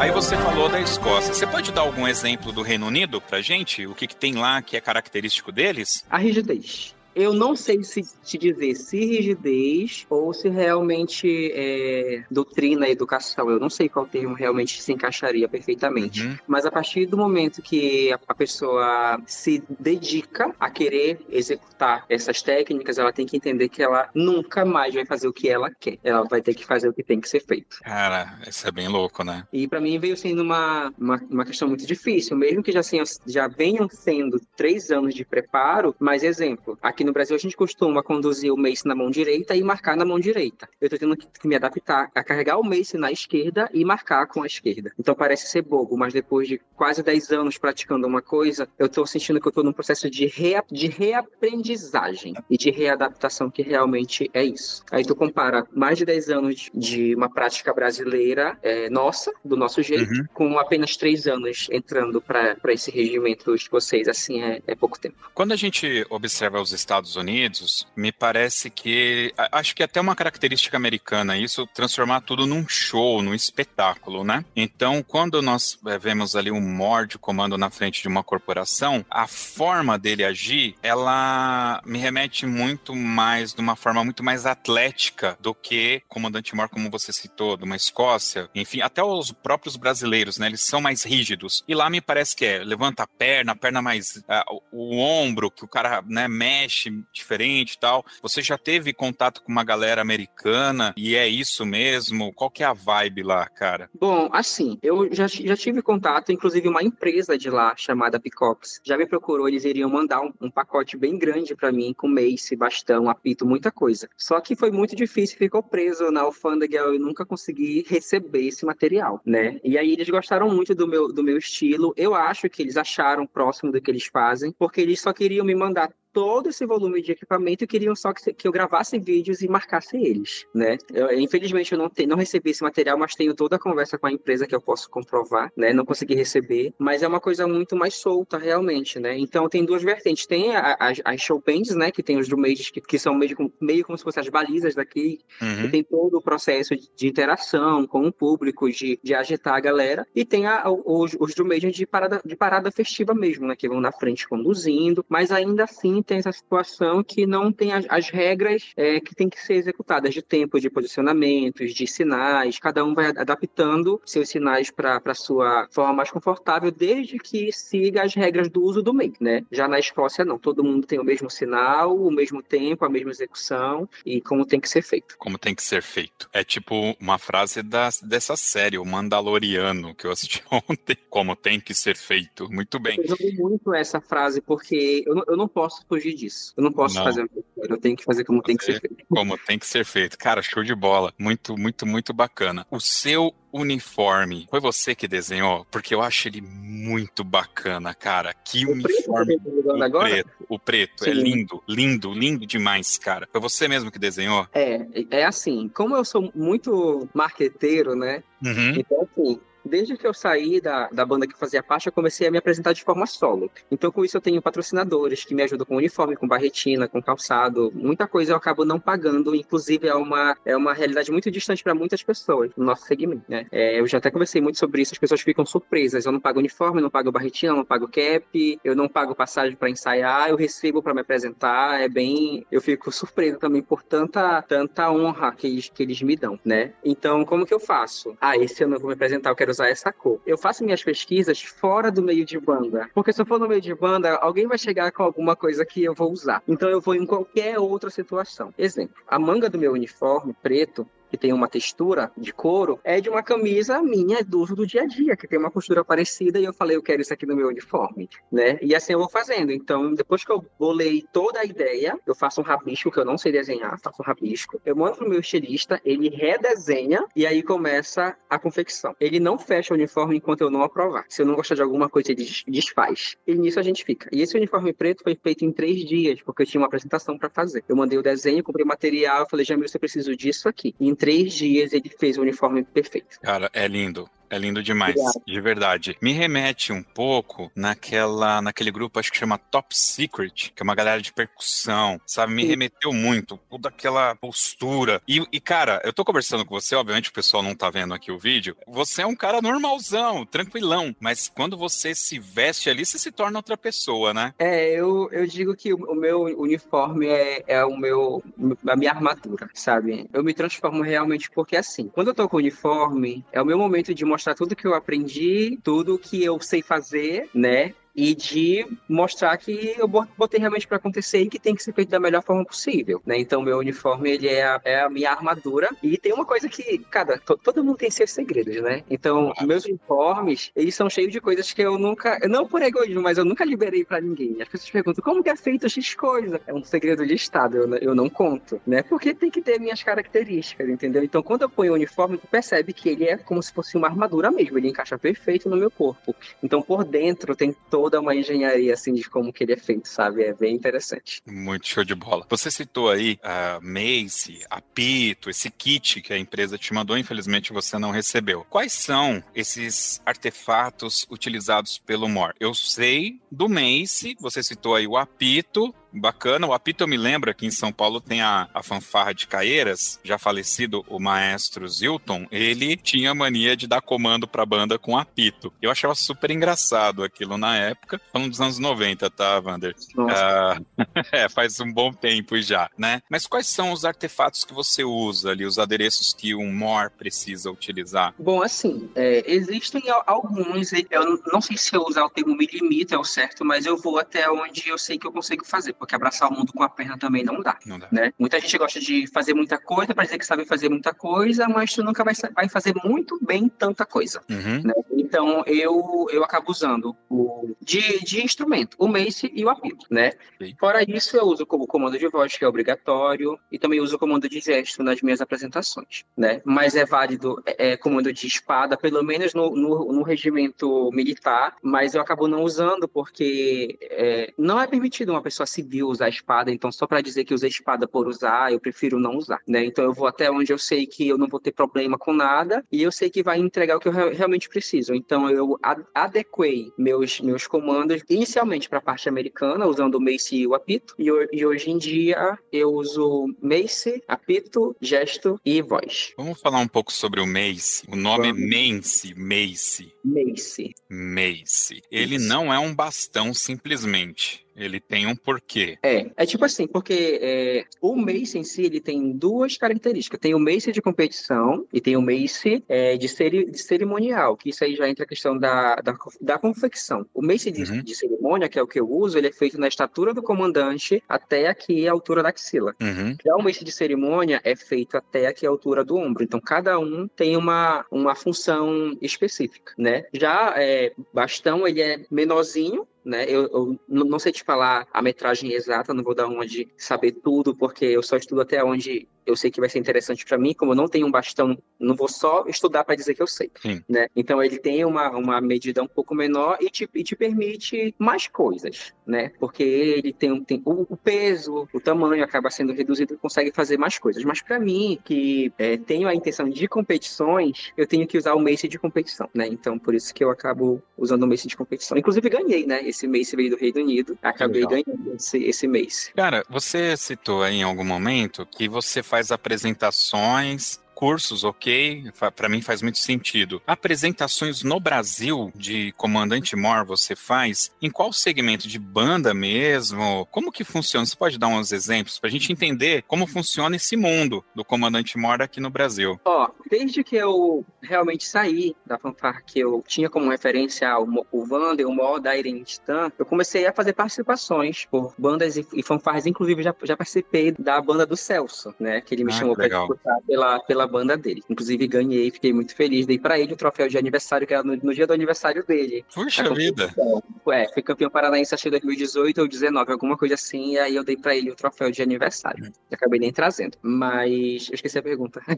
[0.00, 1.34] Aí você falou da Escócia.
[1.34, 3.86] Você pode dar algum exemplo do Reino Unido pra gente?
[3.86, 6.06] O que, que tem lá que é característico deles?
[6.08, 6.94] A rigidez.
[7.20, 13.50] Eu não sei se te dizer se rigidez ou se realmente é, doutrina educação.
[13.50, 16.26] Eu não sei qual termo realmente se encaixaria perfeitamente.
[16.26, 16.38] Uhum.
[16.46, 22.98] Mas a partir do momento que a pessoa se dedica a querer executar essas técnicas,
[22.98, 25.98] ela tem que entender que ela nunca mais vai fazer o que ela quer.
[26.04, 27.78] Ela vai ter que fazer o que tem que ser feito.
[27.82, 29.46] Cara, isso é bem louco, né?
[29.52, 32.80] E para mim veio sendo uma, uma, uma, questão muito difícil, mesmo que já,
[33.26, 35.94] já venham sendo três anos de preparo.
[35.98, 39.54] Mas, exemplo, aqui Aqui no Brasil a gente costuma conduzir o mace na mão direita
[39.56, 40.68] e marcar na mão direita.
[40.80, 44.42] Eu estou tendo que me adaptar a carregar o mace na esquerda e marcar com
[44.42, 44.92] a esquerda.
[44.98, 49.04] Então parece ser bobo, mas depois de quase 10 anos praticando uma coisa, eu estou
[49.06, 54.30] sentindo que eu estou num processo de, rea de reaprendizagem e de readaptação que realmente
[54.32, 54.84] é isso.
[54.90, 59.82] Aí tu compara mais de 10 anos de uma prática brasileira é, nossa, do nosso
[59.82, 60.26] jeito, uhum.
[60.32, 65.16] com apenas 3 anos entrando para esse regimento de vocês, assim, é, é pouco tempo.
[65.34, 70.76] Quando a gente observa os Estados Unidos, me parece que acho que até uma característica
[70.76, 74.44] americana isso transformar tudo num show, num espetáculo, né?
[74.56, 79.28] Então, quando nós é, vemos ali um morde comando na frente de uma corporação, a
[79.28, 85.54] forma dele agir, ela me remete muito mais de uma forma muito mais atlética do
[85.54, 90.48] que comandante mor, como você citou, de uma Escócia, enfim, até os próprios brasileiros, né?
[90.48, 91.62] Eles são mais rígidos.
[91.68, 95.50] E lá me parece que é levanta a perna, a perna mais uh, o ombro
[95.50, 98.04] que o cara, né, mexe Nordeste diferente e tal.
[98.22, 102.32] Você já teve contato com uma galera americana e é isso mesmo?
[102.32, 103.90] Qual que é a vibe lá, cara?
[103.98, 108.96] Bom, assim, eu já, já tive contato, inclusive uma empresa de lá chamada Picox já
[108.96, 113.10] me procurou, eles iriam mandar um, um pacote bem grande para mim com mace, bastão,
[113.10, 114.08] apito, muita coisa.
[114.16, 119.20] Só que foi muito difícil, ficou preso na alfândega, eu nunca consegui receber esse material,
[119.24, 119.60] né?
[119.64, 121.92] E aí eles gostaram muito do meu, do meu estilo.
[121.96, 125.54] Eu acho que eles acharam próximo do que eles fazem, porque eles só queriam me
[125.54, 129.48] mandar todo esse volume de equipamento e queriam só que, que eu gravasse vídeos e
[129.48, 130.76] marcasse eles, né?
[130.92, 134.06] Eu, infelizmente eu não, te, não recebi esse material, mas tenho toda a conversa com
[134.06, 135.72] a empresa que eu posso comprovar, né?
[135.72, 139.16] Não consegui receber, mas é uma coisa muito mais solta realmente, né?
[139.18, 141.90] Então tem duas vertentes, tem as, as showbands, né?
[141.90, 145.20] Que tem os drummers que, que são meio, meio como se fossem as balizas daqui,
[145.40, 145.70] uhum.
[145.70, 150.06] tem todo o processo de, de, interação com o público, de, de agitar a galera,
[150.14, 153.54] e tem a, os, os de parada, de parada festiva mesmo, né?
[153.56, 157.86] Que vão na frente conduzindo, mas ainda assim tem essa situação que não tem as,
[157.88, 162.58] as regras é, que tem que ser executadas de tempo, de posicionamentos, de sinais.
[162.58, 168.02] Cada um vai adaptando seus sinais para a sua forma mais confortável, desde que siga
[168.02, 169.42] as regras do uso do meio, né?
[169.50, 170.38] Já na Escócia, não.
[170.38, 174.60] Todo mundo tem o mesmo sinal, o mesmo tempo, a mesma execução e como tem
[174.60, 175.16] que ser feito.
[175.18, 176.28] Como tem que ser feito.
[176.32, 180.96] É tipo uma frase da, dessa série, o Mandaloriano, que eu assisti ontem.
[181.08, 182.50] Como tem que ser feito.
[182.50, 182.98] Muito bem.
[182.98, 186.54] Eu joguei muito essa frase porque eu não, eu não posso fugir disso.
[186.56, 187.04] Eu não posso não.
[187.04, 189.04] fazer eu tenho que fazer como fazer tem que ser feito.
[189.08, 190.16] Como tem que ser feito.
[190.16, 191.12] Cara, show de bola.
[191.18, 192.66] Muito, muito, muito bacana.
[192.70, 195.66] O seu uniforme, foi você que desenhou?
[195.70, 198.32] Porque eu acho ele muito bacana, cara.
[198.32, 199.38] Que o uniforme.
[199.38, 203.28] Preto, tá o preto, o preto é lindo, lindo, lindo demais, cara.
[203.30, 204.46] Foi você mesmo que desenhou?
[204.54, 208.22] É, é assim, como eu sou muito marqueteiro, né?
[208.42, 208.74] Uhum.
[208.76, 212.30] Então, assim, Desde que eu saí da, da banda que fazia parte, eu comecei a
[212.30, 213.50] me apresentar de forma solo.
[213.70, 217.70] Então, com isso, eu tenho patrocinadores que me ajudam com uniforme, com barretina, com calçado.
[217.74, 219.34] Muita coisa eu acabo não pagando.
[219.34, 223.22] Inclusive, é uma, é uma realidade muito distante para muitas pessoas no nosso segmento.
[223.28, 223.46] Né?
[223.50, 226.06] É, eu já até conversei muito sobre isso, as pessoas ficam surpresas.
[226.06, 229.70] Eu não pago uniforme, não pago barretina, não pago cap, eu não pago passagem para
[229.70, 231.80] ensaiar, eu recebo para me apresentar.
[231.80, 232.46] É bem.
[232.50, 236.72] Eu fico surpreso também por tanta, tanta honra que eles, que eles me dão, né?
[236.84, 238.16] Então, como que eu faço?
[238.20, 240.20] Ah, esse ano eu vou me apresentar, eu quero usar essa cor.
[240.26, 243.60] Eu faço minhas pesquisas fora do meio de banda, porque se eu for no meio
[243.60, 246.42] de banda, alguém vai chegar com alguma coisa que eu vou usar.
[246.48, 248.52] Então eu vou em qualquer outra situação.
[248.56, 253.08] Exemplo, a manga do meu uniforme preto que tem uma textura de couro, é de
[253.08, 256.44] uma camisa minha do uso do dia a dia, que tem uma costura parecida, e
[256.44, 258.58] eu falei, eu quero isso aqui no meu uniforme, né?
[258.62, 259.52] E assim eu vou fazendo.
[259.52, 263.18] Então, depois que eu bolei toda a ideia, eu faço um rabisco, que eu não
[263.18, 268.16] sei desenhar, faço um rabisco, eu mando pro meu estilista, ele redesenha, e aí começa
[268.28, 268.94] a confecção.
[269.00, 271.04] Ele não fecha o uniforme enquanto eu não aprovar.
[271.08, 273.16] Se eu não gostar de alguma coisa, ele desfaz.
[273.26, 274.08] E nisso a gente fica.
[274.12, 277.28] E esse uniforme preto foi feito em três dias, porque eu tinha uma apresentação para
[277.28, 277.64] fazer.
[277.68, 280.74] Eu mandei o desenho, comprei material, falei, Jamil, você precisa disso aqui.
[280.78, 283.18] E três dias ele fez o uniforme perfeito.
[283.20, 284.08] Cara, é lindo.
[284.30, 285.22] É lindo demais, Obrigado.
[285.26, 285.96] de verdade.
[286.00, 290.74] Me remete um pouco naquela, naquele grupo, acho que chama Top Secret, que é uma
[290.74, 292.32] galera de percussão, sabe?
[292.32, 292.48] Me Sim.
[292.48, 295.02] remeteu muito, toda aquela postura.
[295.08, 298.12] E, e, cara, eu tô conversando com você, obviamente o pessoal não tá vendo aqui
[298.12, 298.56] o vídeo.
[298.68, 303.38] Você é um cara normalzão, tranquilão, mas quando você se veste ali, você se torna
[303.38, 304.32] outra pessoa, né?
[304.38, 308.22] É, eu, eu digo que o, meu uniforme é, é o meu,
[308.68, 310.08] a minha armadura, sabe?
[310.12, 313.58] Eu me transformo realmente porque assim, quando eu tô com o uniforme, é o meu
[313.58, 317.74] momento de mostrar mostrar tudo que eu aprendi, tudo que eu sei fazer, né?
[317.94, 321.90] E de mostrar que eu botei realmente para acontecer e que tem que ser feito
[321.90, 323.18] da melhor forma possível, né?
[323.18, 326.78] Então, meu uniforme, ele é a, é a minha armadura e tem uma coisa que,
[326.90, 328.82] cara, todo mundo tem seus segredos, né?
[328.88, 333.18] Então, meus uniformes, eles são cheios de coisas que eu nunca, não por egoísmo, mas
[333.18, 334.40] eu nunca liberei para ninguém.
[334.40, 336.40] As pessoas perguntam, como que é feito X coisa?
[336.46, 338.82] É um segredo de Estado, eu, eu não conto, né?
[338.82, 341.02] Porque tem que ter minhas características, entendeu?
[341.02, 343.88] Então, quando eu ponho o uniforme, tu percebe que ele é como se fosse uma
[343.88, 346.14] armadura mesmo, ele encaixa perfeito no meu corpo.
[346.42, 349.88] Então, por dentro tem todo toda uma engenharia assim de como que ele é feito,
[349.88, 350.22] sabe?
[350.22, 351.22] É bem interessante.
[351.26, 352.26] Muito show de bola.
[352.28, 357.54] Você citou aí a Mace, a Pito, esse kit que a empresa te mandou, infelizmente
[357.54, 358.44] você não recebeu.
[358.50, 362.34] Quais são esses artefatos utilizados pelo MOR?
[362.38, 366.46] Eu sei do Mace, você citou aí o apito, bacana.
[366.46, 369.98] O apito eu me lembro aqui em São Paulo tem a, a fanfarra de Caeiras,
[370.04, 375.52] já falecido o maestro Zilton, ele tinha mania de dar comando pra banda com apito.
[375.60, 379.74] Eu achava super engraçado aquilo na época, falando dos anos 90, tá, Wander?
[380.08, 380.60] Ah,
[381.12, 383.02] é, faz um bom tempo já, né?
[383.08, 387.50] Mas quais são os artefatos que você usa ali, os adereços que um MOR precisa
[387.50, 388.14] utilizar?
[388.18, 392.94] Bom, assim, é, existem alguns, eu não sei se eu usar o termo me limita
[392.94, 395.94] é o certo, mas eu vou até onde eu sei que eu consigo fazer porque
[395.94, 397.58] abraçar o mundo com a perna também não dá.
[397.64, 397.88] Não dá.
[397.90, 398.12] Né?
[398.18, 401.72] Muita gente gosta de fazer muita coisa para dizer que sabe fazer muita coisa, mas
[401.72, 404.20] tu nunca vai, vai fazer muito bem tanta coisa.
[404.28, 404.62] Uhum.
[404.62, 404.74] Né?
[404.90, 410.12] Então eu, eu acabo usando o de, de instrumento, o Mace e o apito, né?
[410.38, 410.54] Sim.
[410.58, 413.98] Fora isso, eu uso como comando de voz, que é obrigatório, e também uso o
[413.98, 416.42] comando de gesto nas minhas apresentações, né?
[416.44, 421.56] Mas é válido é, é, comando de espada, pelo menos no, no, no regimento militar,
[421.62, 426.50] mas eu acabo não usando porque é, não é permitido uma pessoa civil usar espada,
[426.50, 429.64] então só para dizer que usei espada por usar, eu prefiro não usar, né?
[429.64, 432.64] Então eu vou até onde eu sei que eu não vou ter problema com nada
[432.72, 434.94] e eu sei que vai entregar o que eu re- realmente preciso.
[434.94, 440.36] Então eu a- adequei meus, meus comandos inicialmente para a parte americana, usando o Mace
[440.36, 446.12] e o apito, e, e hoje em dia eu uso Mace, apito, gesto e voz.
[446.16, 447.84] Vamos falar um pouco sobre o Mace.
[447.88, 448.48] O nome é Vamos.
[448.50, 450.74] Mace, Mace, Mace.
[450.88, 451.82] Mace.
[451.90, 452.28] Ele Isso.
[452.28, 454.44] não é um bastão simplesmente.
[454.56, 455.78] Ele tem um porquê.
[455.82, 460.20] É, é tipo assim, porque é, o Mace em si, ele tem duas características.
[460.20, 464.50] Tem o Mace de competição e tem o Mace é, de, ceri de cerimonial, que
[464.50, 467.06] isso aí já entra a questão da, da, da confecção.
[467.14, 467.82] O Mace de, Uhum.
[467.82, 471.02] de cerimônia, que é o que eu uso, ele é feito na estatura do comandante
[471.08, 472.74] até aqui a altura da axila.
[472.80, 473.16] Uhum.
[473.24, 476.24] Já o Mace de cerimônia é feito até aqui a altura do ombro.
[476.24, 480.04] Então, cada um tem uma, uma função específica, né?
[480.12, 483.24] Já é, bastão, ele é menorzinho, né?
[483.28, 487.12] Eu, eu não sei te falar a metragem exata, não vou dar uma de saber
[487.12, 490.54] tudo, porque eu só estudo até onde eu sei que vai ser interessante para mim.
[490.54, 493.50] Como eu não tenho um bastão, não vou só estudar para dizer que eu sei,
[493.60, 493.82] Sim.
[493.88, 494.08] né?
[494.14, 498.26] Então, ele tem uma, uma medida um pouco menor e te, e te permite mais
[498.26, 499.30] coisas, né?
[499.38, 503.78] Porque ele tem, tem o, o peso, o tamanho acaba sendo reduzido e consegue fazer
[503.78, 504.24] mais coisas.
[504.24, 508.40] Mas para mim, que é, tenho a intenção de competições, eu tenho que usar o
[508.40, 509.46] Mace de competição, né?
[509.46, 511.96] Então, por isso que eu acabo usando o Mace de competição.
[511.96, 512.82] Inclusive, ganhei, né?
[512.90, 514.18] Esse Mace veio do Reino Unido.
[514.22, 514.82] Acabei Legal.
[514.84, 516.12] ganhando esse, esse Mace.
[516.14, 522.12] Cara, você citou aí em algum momento que você faz apresentações, cursos, ok?
[522.36, 523.62] Pra mim faz muito sentido.
[523.66, 527.74] Apresentações no Brasil de Comandante Mor você faz?
[527.80, 528.68] Em qual segmento?
[528.68, 530.26] De banda mesmo?
[530.30, 531.06] Como que funciona?
[531.06, 535.40] Você pode dar uns exemplos pra gente entender como funciona esse mundo do Comandante Mor
[535.40, 536.20] aqui no Brasil?
[536.22, 541.88] Ó, desde que eu realmente saí da fanfarra que eu tinha como referência o, Wander,
[541.88, 546.26] o Mó da Irene Titã, eu comecei a fazer participações por bandas e, e fanfarras,
[546.26, 549.00] inclusive já, já participei da banda do Celso, né?
[549.00, 551.42] Que ele me Ah, chamou para disputar pela, pela banda dele.
[551.48, 554.76] Inclusive ganhei, fiquei muito feliz, dei para ele o troféu de aniversário, que era no,
[554.76, 556.04] no dia do aniversário dele.
[556.14, 556.88] Puxa A vida!
[556.88, 557.22] competição.
[557.52, 560.94] É, fui campeão paranaense acho que em 2018 ou 2019, alguma coisa assim, e aí
[560.94, 562.70] eu dei pra ele o troféu de aniversário.
[562.92, 563.78] Acabei nem trazendo.
[563.82, 565.40] Mas eu esqueci a pergunta.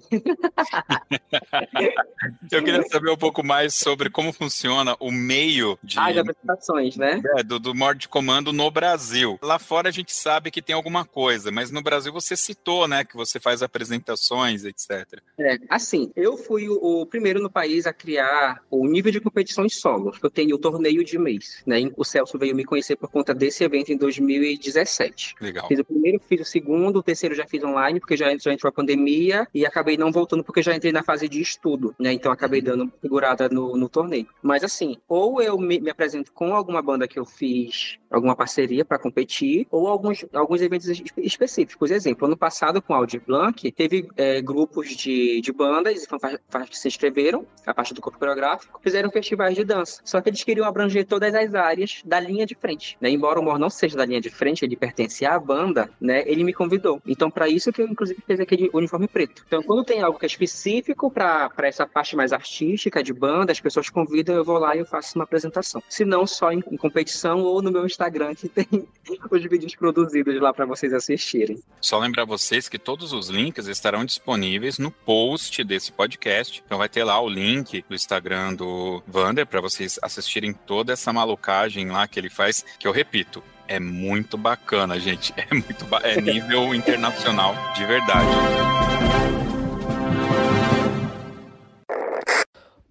[2.50, 6.96] Eu queria saber um pouco mais sobre como funciona o meio de, Ah, de apresentações,
[6.96, 7.20] né?
[7.36, 9.38] É, do, do modo de comando no Brasil.
[9.42, 13.04] Lá fora a gente sabe que tem alguma coisa, mas no Brasil você citou, né,
[13.04, 15.21] que você faz apresentações, etc.
[15.38, 19.64] É, assim, eu fui o, o primeiro no país a criar o nível de competição
[19.64, 20.12] em solo.
[20.22, 21.90] Eu tenho o torneio de mês, né?
[21.96, 25.34] O Celso veio me conhecer por conta desse evento em 2017.
[25.40, 25.68] Legal.
[25.68, 28.68] Fiz o primeiro, fiz o segundo, o terceiro já fiz online, porque já, já entrou
[28.68, 32.12] a pandemia, e acabei não voltando porque já entrei na fase de estudo, né?
[32.12, 34.26] Então acabei dando uma segurada no, no torneio.
[34.42, 38.84] Mas assim, ou eu me, me apresento com alguma banda que eu fiz alguma parceria
[38.84, 41.90] para competir, ou alguns, alguns eventos espe- específicos.
[41.90, 46.68] Exemplo, ano passado com o Audi Blanc, teve é, grupos de, de bandas e fanfarras
[46.68, 50.00] que se inscreveram, a parte do corpo coreográfico, fizeram festivais de dança.
[50.04, 52.96] Só que eles queriam abranger todas as áreas da linha de frente.
[53.00, 53.10] Né?
[53.10, 56.22] Embora o Mor não seja da linha de frente, ele pertence à banda, né?
[56.26, 57.00] ele me convidou.
[57.06, 59.44] Então, para isso que eu, inclusive, fiz aquele uniforme preto.
[59.46, 63.60] Então, quando tem algo que é específico para essa parte mais artística de banda, as
[63.60, 65.82] pessoas convidam, eu vou lá e eu faço uma apresentação.
[65.88, 68.66] Se não, só em, em competição ou no meu Instagram, que tem
[69.30, 71.62] os vídeos produzidos lá para vocês assistirem.
[71.80, 76.62] Só lembrar vocês que todos os links estarão disponíveis no post desse podcast.
[76.64, 81.12] Então vai ter lá o link do Instagram do Vander para vocês assistirem toda essa
[81.12, 85.32] malucagem lá que ele faz, que eu repito, é muito bacana, gente.
[85.50, 88.28] É muito ba- é nível internacional de verdade.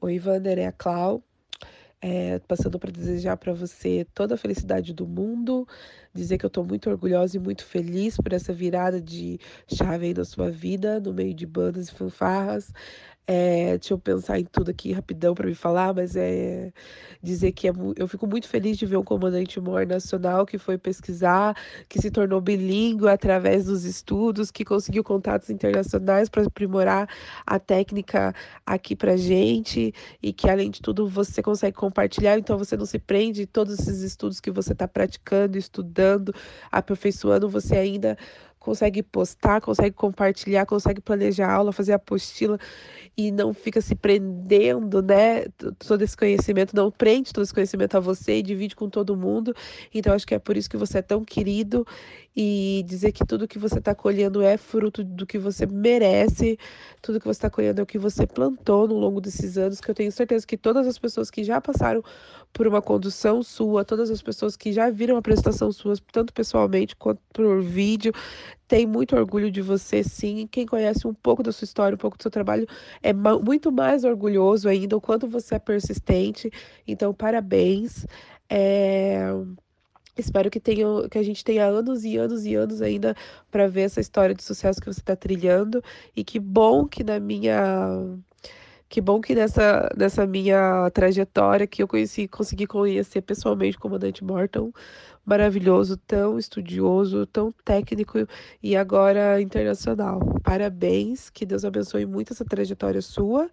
[0.02, 1.24] Oi, Wander, é a Clau.
[2.04, 5.68] É, passando para desejar para você toda a felicidade do mundo,
[6.12, 10.14] dizer que eu estou muito orgulhosa e muito feliz por essa virada de chave aí
[10.14, 12.74] na sua vida, no meio de bandas e fanfarras.
[13.28, 16.74] É, deixa eu pensar em tudo aqui rapidão para me falar, mas é
[17.22, 20.78] dizer que é, eu fico muito feliz de ver um comandante mor nacional que foi
[20.78, 21.56] pesquisar,
[21.88, 27.08] que se tornou bilíngue através dos estudos, que conseguiu contatos internacionais para aprimorar
[27.46, 28.34] a técnica
[28.66, 32.98] aqui para gente e que além de tudo você consegue compartilhar, então você não se
[33.00, 36.34] prende todos esses estudos que você está praticando, estudando,
[36.72, 38.18] aperfeiçoando, você ainda
[38.62, 42.60] consegue postar, consegue compartilhar, consegue planejar aula, fazer apostila
[43.18, 45.46] e não fica se prendendo, né?
[45.80, 49.54] Todo esse conhecimento, não prende todo esse conhecimento a você e divide com todo mundo.
[49.94, 51.86] Então, acho que é por isso que você é tão querido
[52.36, 56.58] e dizer que tudo que você está colhendo é fruto do que você merece,
[57.02, 59.92] tudo que você está colhendo é o que você plantou no longo desses anos, que
[59.92, 62.02] eu tenho certeza que todas as pessoas que já passaram
[62.54, 66.96] por uma condução sua, todas as pessoas que já viram a apresentação sua, tanto pessoalmente
[66.96, 68.14] quanto por vídeo,
[68.68, 70.48] tem muito orgulho de você, sim.
[70.50, 72.66] Quem conhece um pouco da sua história, um pouco do seu trabalho,
[73.04, 76.50] é muito mais orgulhoso ainda o quanto você é persistente.
[76.88, 78.06] Então, parabéns.
[78.50, 79.28] É...
[80.18, 83.16] Espero que, tenha, que a gente tenha anos e anos e anos ainda
[83.50, 85.84] para ver essa história de sucesso que você está trilhando.
[86.16, 88.20] E que bom que na minha.
[88.90, 94.22] Que bom que nessa, nessa minha trajetória que eu conheci, consegui conhecer pessoalmente o comandante
[94.22, 94.70] Morton,
[95.26, 98.28] maravilhoso, tão estudioso, tão técnico
[98.62, 100.20] e agora internacional.
[100.44, 103.50] Parabéns, que Deus abençoe muito essa trajetória sua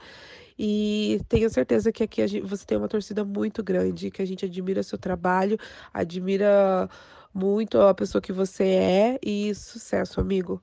[0.59, 4.45] e tenho certeza que aqui gente, você tem uma torcida muito grande, que a gente
[4.45, 5.57] admira seu trabalho,
[5.93, 6.89] admira
[7.33, 10.63] muito a pessoa que você é e sucesso, amigo.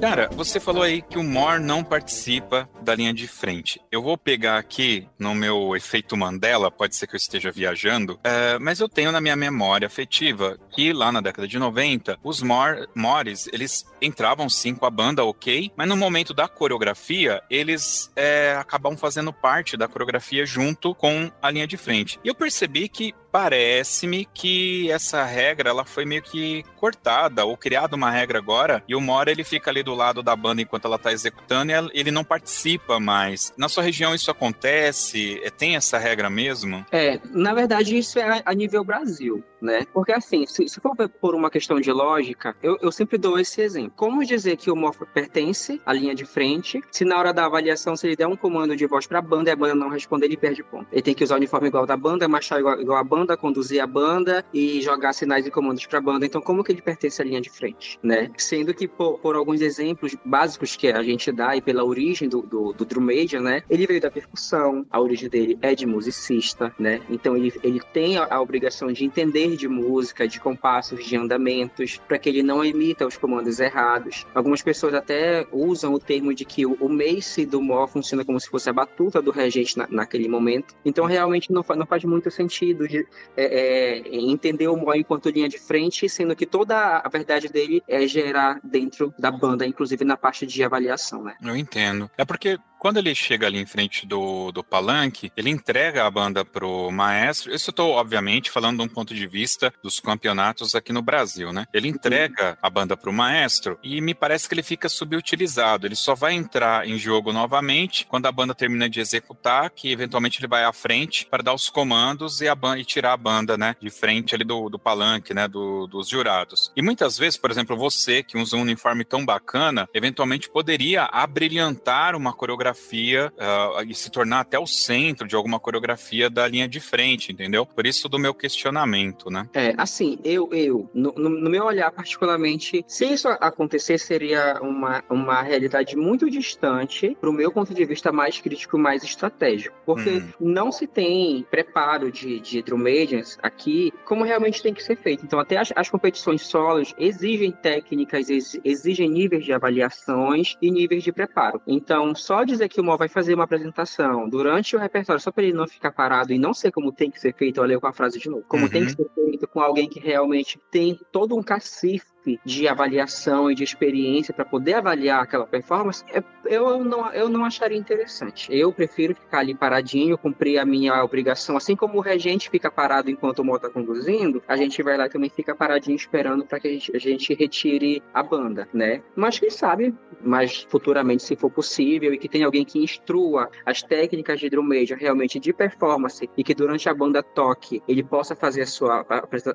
[0.00, 3.80] Cara, você falou aí que o Mor não participa da linha de frente.
[3.90, 8.60] Eu vou pegar aqui no meu efeito Mandela, pode ser que eu esteja viajando, uh,
[8.60, 12.88] mas eu tenho na minha memória afetiva que lá na década de 90, os Mor
[12.94, 18.56] Mores, eles entravam sim com a banda, ok, mas no momento da coreografia, eles é,
[18.56, 22.20] acabam fazendo parte da coreografia junto com a linha de frente.
[22.22, 27.96] E eu percebi que parece-me que essa regra ela foi meio que cortada ou criada
[27.96, 30.96] uma regra agora e o Mora ele fica ali do lado da banda enquanto ela
[30.96, 33.52] está executando e ele não participa mais.
[33.56, 35.40] Na sua região isso acontece?
[35.42, 36.84] É, tem essa regra mesmo?
[36.90, 39.84] É, na verdade isso é a nível Brasil, né?
[39.92, 43.60] Porque assim, se, se for por uma questão de lógica, eu, eu sempre dou esse
[43.60, 43.92] exemplo.
[43.96, 47.96] Como dizer que o morfo pertence à linha de frente, se na hora da avaliação
[47.96, 50.26] se ele der um comando de voz para a banda e a banda não responder,
[50.26, 50.86] ele perde ponto.
[50.90, 53.36] Ele tem que usar o uniforme igual da banda, marchar igual, igual a banda banda,
[53.36, 56.24] conduzir a banda e jogar sinais e comandos para a banda.
[56.24, 58.30] Então, como que ele pertence à linha de frente, né?
[58.38, 62.42] Sendo que por, por alguns exemplos básicos que a gente dá e pela origem do,
[62.42, 63.62] do, do drum major, né?
[63.68, 67.00] Ele veio da percussão, a origem dele é de musicista, né?
[67.10, 72.00] Então ele, ele tem a, a obrigação de entender de música, de compassos, de andamentos,
[72.06, 74.26] para que ele não emita os comandos errados.
[74.34, 78.48] Algumas pessoas até usam o termo de que o, mace do mó funciona como se
[78.48, 80.74] fosse a batuta do regente na, naquele momento.
[80.84, 85.48] Então realmente não, não faz muito sentido de, é, é, entender o Moy enquanto linha
[85.48, 90.16] de frente, sendo que toda a verdade dele é gerar dentro da banda, inclusive na
[90.16, 91.36] parte de avaliação, né?
[91.42, 92.10] Eu entendo.
[92.16, 96.44] É porque quando ele chega ali em frente do, do palanque, ele entrega a banda
[96.44, 97.54] pro maestro.
[97.54, 101.52] Isso eu tô, obviamente, falando de um ponto de vista dos campeonatos aqui no Brasil,
[101.52, 101.66] né?
[101.72, 105.86] Ele entrega a banda pro maestro e me parece que ele fica subutilizado.
[105.86, 110.40] Ele só vai entrar em jogo novamente quando a banda termina de executar, que eventualmente
[110.40, 113.74] ele vai à frente para dar os comandos e, a e tirar a banda, né,
[113.80, 116.72] de frente ali do, do palanque, né, do, dos jurados.
[116.76, 122.14] E muitas vezes, por exemplo, você que usa um uniforme tão bacana, eventualmente poderia abrilhantar
[122.14, 126.68] uma coreografia coreografia uh, e se tornar até o centro de alguma coreografia da linha
[126.68, 127.64] de frente, entendeu?
[127.64, 129.48] Por isso do meu questionamento, né?
[129.54, 135.42] É, assim, eu, eu no, no meu olhar particularmente, se isso acontecer, seria uma, uma
[135.42, 140.10] realidade muito distante para o meu ponto de vista mais crítico e mais estratégico, porque
[140.10, 140.32] hum.
[140.40, 145.24] não se tem preparo de, de drum agents aqui como realmente tem que ser feito.
[145.24, 148.28] Então, até as, as competições solos exigem técnicas,
[148.64, 151.60] exigem níveis de avaliações e níveis de preparo.
[151.66, 155.30] Então, só de dizer que o Mó vai fazer uma apresentação durante o repertório, só
[155.30, 157.80] para ele não ficar parado e não ser como tem que ser feito, olha eu
[157.80, 158.68] com a frase de novo, como uhum.
[158.68, 163.54] tem que ser feito com alguém que realmente tem todo um cacifo de avaliação e
[163.54, 168.48] de experiência para poder avaliar aquela performance, é, eu não, eu não acharia interessante.
[168.50, 173.10] Eu prefiro ficar ali paradinho, cumprir a minha obrigação, assim como o regente fica parado
[173.10, 176.60] enquanto o moto está conduzindo, a gente vai lá e também fica paradinho esperando para
[176.60, 179.02] que a gente, a gente retire a banda, né?
[179.14, 183.82] Mas quem sabe, mas futuramente, se for possível, e que tem alguém que instrua as
[183.82, 188.34] técnicas de drum major realmente de performance e que durante a banda toque ele possa
[188.34, 189.04] fazer a sua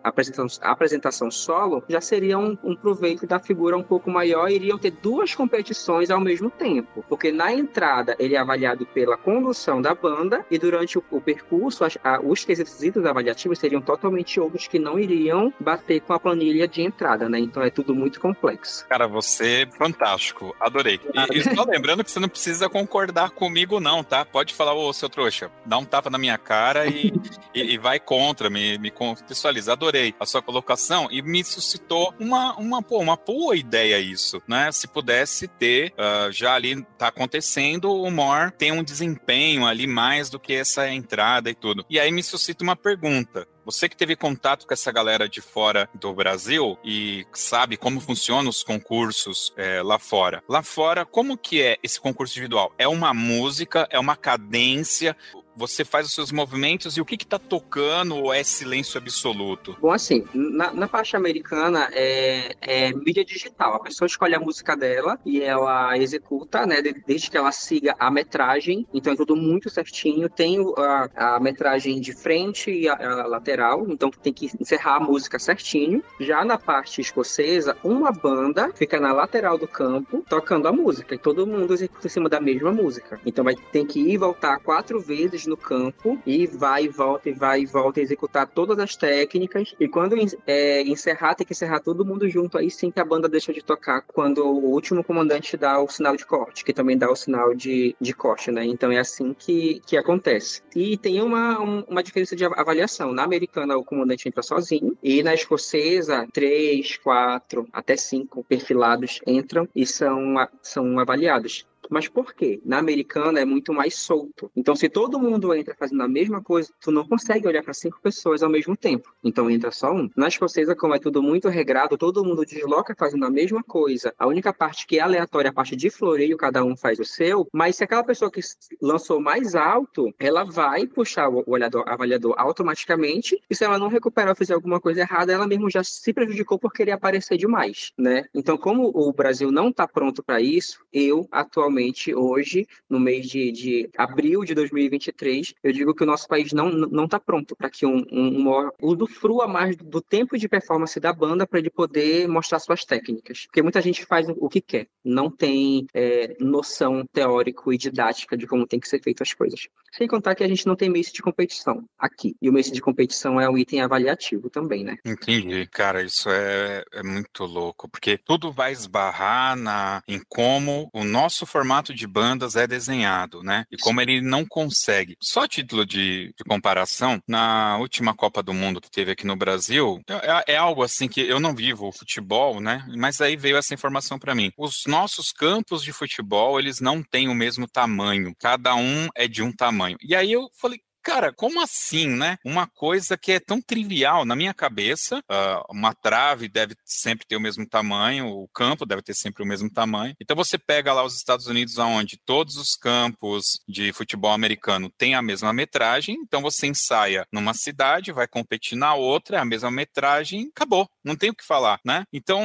[0.03, 4.91] apresentação, apresentação solo, já seria um, um proveito da figura um pouco maior iriam ter
[4.91, 7.04] duas competições ao mesmo tempo.
[7.08, 11.84] Porque na entrada ele é avaliado pela condução da banda e durante o, o percurso
[11.84, 16.68] as, a, os quesitos avaliativos seriam totalmente outros que não iriam bater com a planilha
[16.68, 17.39] de entrada, né?
[17.39, 18.86] Então é tudo muito complexo.
[18.88, 20.56] Cara, você é fantástico.
[20.60, 20.99] Adorei.
[21.32, 24.26] E, e só lembrando que você não precisa concordar comigo, não, tá?
[24.26, 27.14] Pode falar, ô seu trouxa, dá um tapa na minha cara e,
[27.54, 29.74] e, e vai contra, me, me contextualiza.
[29.74, 34.72] Adorei a sua colocação e me suscitou uma, uma, pô, uma boa ideia isso, né?
[34.72, 40.30] Se pudesse ter, uh, já ali tá acontecendo, o Mor tem um desempenho ali mais
[40.30, 41.86] do que essa entrada e tudo.
[41.89, 43.48] E aí me suscita uma pergunta.
[43.66, 48.50] Você que teve contato com essa galera de fora do Brasil e sabe como funcionam
[48.50, 50.44] os concursos é, lá fora.
[50.50, 52.74] Lá fora, como que é esse concurso individual?
[52.78, 53.88] É uma música?
[53.89, 55.16] É uma cadência?
[55.56, 59.78] Você faz os seus movimentos e o que está tocando ou é silêncio absoluto?
[59.80, 63.76] Bom, assim, na, na parte americana é, é, mídia digital.
[63.76, 68.10] A pessoa escolhe a música dela e ela executa, né, desde que ela siga a
[68.10, 68.88] metragem.
[68.93, 70.30] Então é tudo muito certinho.
[70.30, 74.99] Tem a, a metragem de frente e a, a, lateral, então tem que encerrar a
[74.99, 76.04] música certinho.
[76.20, 81.18] Já na parte escocesa, uma banda fica na lateral do campo tocando a música e
[81.18, 83.20] todo mundo executa em cima da mesma música.
[83.26, 87.30] Então vai ter que ir e voltar quatro vezes no campo e vai e volta
[87.30, 89.76] e vai e volta executar todas as técnicas.
[89.80, 90.16] E quando
[90.46, 92.58] é, encerrar, tem que encerrar todo mundo junto.
[92.58, 96.16] Aí sim que a banda deixa de tocar quando o último comandante dá o sinal
[96.16, 98.66] de corte, que também dá o sinal de, de corte, né?
[98.66, 100.62] Então é assim que, que acontece.
[100.76, 103.14] E tem uma, uma diferença de avaliação.
[103.14, 109.68] Na americana, o comandante entra sozinho, e na escocesa, três, quatro, até cinco perfilados entram
[109.76, 111.66] e são, são avaliados.
[111.89, 112.61] Mas por quê?
[112.65, 114.51] Na americana é muito mais solto.
[114.55, 117.99] Então, se todo mundo entra fazendo a mesma coisa, tu não consegue olhar para cinco
[118.01, 119.13] pessoas ao mesmo tempo.
[119.23, 120.09] Então, entra só um.
[120.15, 124.13] Na escocesa, como é tudo muito regrado, todo mundo desloca fazendo a mesma coisa.
[124.17, 127.05] A única parte que é aleatória é a parte de floreio, cada um faz o
[127.05, 127.47] seu.
[127.51, 128.41] Mas se aquela pessoa que
[128.81, 133.39] lançou mais alto, ela vai puxar o olhador, avaliador automaticamente.
[133.49, 136.57] E se ela não recuperar ou fizer alguma coisa errada, ela mesmo já se prejudicou
[136.57, 138.25] por querer aparecer demais, né?
[138.34, 143.28] Então, como o Brasil não está pronto para isso, eu atualmente atualmente, hoje, no mês
[143.28, 147.55] de, de abril de 2023, eu digo que o nosso país não não está pronto
[147.55, 151.69] para que um, um, um usufrua mais do tempo de performance da banda para ele
[151.69, 153.45] poder mostrar suas técnicas.
[153.45, 158.45] Porque muita gente faz o que quer, não tem é, noção teórico e didática de
[158.45, 159.67] como tem que ser feito as coisas.
[159.91, 162.36] Sem contar que a gente não tem mês de competição aqui.
[162.41, 164.97] E o mês de competição é um item avaliativo também, né?
[165.05, 171.03] Entendi, cara, isso é, é muito louco, porque tudo vai esbarrar na, em como o
[171.03, 173.64] nosso formato formato de bandas é desenhado, né?
[173.72, 175.16] E como ele não consegue.
[175.22, 180.01] Só título de, de comparação, na última Copa do Mundo que teve aqui no Brasil,
[180.09, 182.86] é, é, algo assim que eu não vivo o futebol, né?
[182.97, 184.51] Mas aí veio essa informação para mim.
[184.57, 188.34] Os nossos campos de futebol, eles não têm o mesmo tamanho.
[188.38, 189.97] Cada um é de um tamanho.
[190.01, 192.38] E aí eu falei, Cara, como assim, né?
[192.45, 197.36] Uma coisa que é tão trivial na minha cabeça, uh, uma trave deve sempre ter
[197.36, 200.16] o mesmo tamanho, o campo deve ter sempre o mesmo tamanho.
[200.22, 205.14] Então você pega lá os Estados Unidos, onde todos os campos de futebol americano têm
[205.14, 209.70] a mesma metragem, então você ensaia numa cidade, vai competir na outra, é a mesma
[209.70, 212.06] metragem, acabou, não tem o que falar, né?
[212.14, 212.41] Então,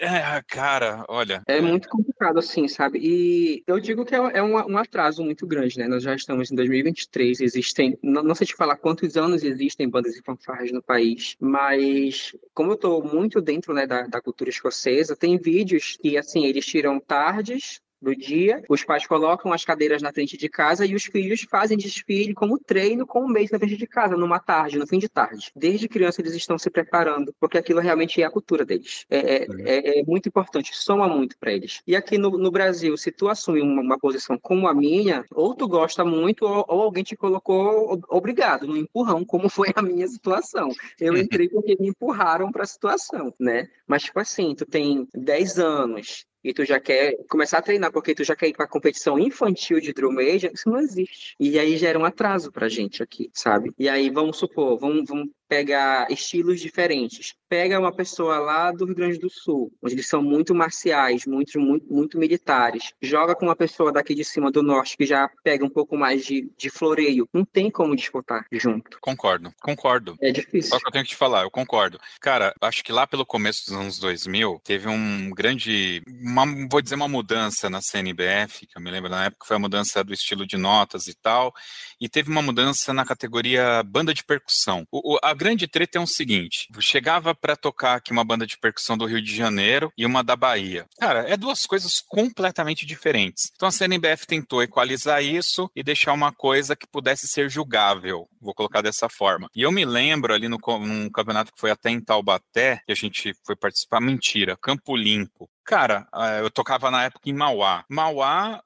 [0.00, 1.42] é, cara, olha.
[1.48, 2.98] É muito complicado assim, sabe?
[3.02, 5.88] E eu digo que é, é um, um atraso muito grande, né?
[5.88, 9.88] Nós já estamos em 2023, existe existem, não, não sei te falar quantos anos existem
[9.88, 14.50] bandas e fanfarras no país, mas como eu estou muito dentro né, da, da cultura
[14.50, 20.00] escocesa, tem vídeos que, assim, eles tiram tardes do dia, os pais colocam as cadeiras
[20.02, 23.58] na frente de casa e os filhos fazem desfile como treino com o mês na
[23.58, 25.50] frente de casa, numa tarde, no fim de tarde.
[25.54, 29.04] Desde criança eles estão se preparando, porque aquilo realmente é a cultura deles.
[29.10, 31.82] É, é, é, é muito importante, soma muito para eles.
[31.86, 35.54] E aqui no, no, Brasil, se tu assume uma, uma, posição como a minha, ou
[35.54, 40.06] tu gosta muito, ou, ou alguém te colocou obrigado, no empurrão, como foi a minha
[40.06, 40.68] situação.
[41.00, 43.68] Eu entrei porque me empurraram para a situação, né?
[43.86, 48.14] Mas, tipo assim, tu tem 10 anos, e tu já quer começar a treinar porque
[48.14, 51.36] tu já quer ir para competição infantil de drum major, isso não existe.
[51.38, 53.70] E aí gera um atraso pra gente aqui, sabe?
[53.78, 57.34] E aí vamos supor, vamos, vamos pegar estilos diferentes.
[57.48, 61.58] Pega uma pessoa lá do Rio Grande do Sul, onde eles são muito marciais, muito,
[61.58, 62.92] muito, muito militares.
[63.00, 66.24] Joga com uma pessoa daqui de cima do norte, que já pega um pouco mais
[66.24, 67.28] de, de floreio.
[67.32, 68.98] Não tem como disputar junto.
[69.00, 70.16] Concordo, concordo.
[70.20, 70.70] É difícil.
[70.70, 71.98] Só que eu tenho que te falar, eu concordo.
[72.20, 76.96] Cara, acho que lá pelo começo dos anos 2000, teve um grande, uma, vou dizer
[76.96, 80.46] uma mudança na CNBF, que eu me lembro na época foi a mudança do estilo
[80.46, 81.54] de notas e tal,
[82.00, 84.86] e teve uma mudança na categoria banda de percussão.
[84.92, 88.98] O, a grande treta é o seguinte: chegava para tocar aqui uma banda de percussão
[88.98, 90.84] do Rio de Janeiro e uma da Bahia.
[90.98, 93.50] Cara, é duas coisas completamente diferentes.
[93.54, 98.52] Então a CNBF tentou equalizar isso e deixar uma coisa que pudesse ser julgável, vou
[98.52, 99.48] colocar dessa forma.
[99.54, 102.96] E eu me lembro ali no num campeonato que foi até em Taubaté, que a
[102.96, 105.48] gente foi participar, mentira, Campo Limpo.
[105.68, 107.84] Cara, eh, eu tocava na época em Mauá.
[107.90, 108.62] Mauá,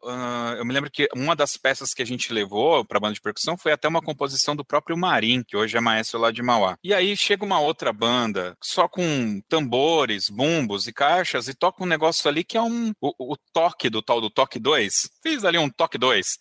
[0.56, 3.20] eu me lembro que uma das peças que a gente levou para a banda de
[3.20, 6.76] percussão foi até uma composição do próprio Marim, que hoje é maestro lá de Mauá.
[6.80, 11.88] E aí chega uma outra banda, só com tambores, bumbos e caixas, e toca um
[11.88, 15.10] negócio ali que é um o, o toque do tal do toque 2.
[15.20, 16.38] Fiz ali um toque 2.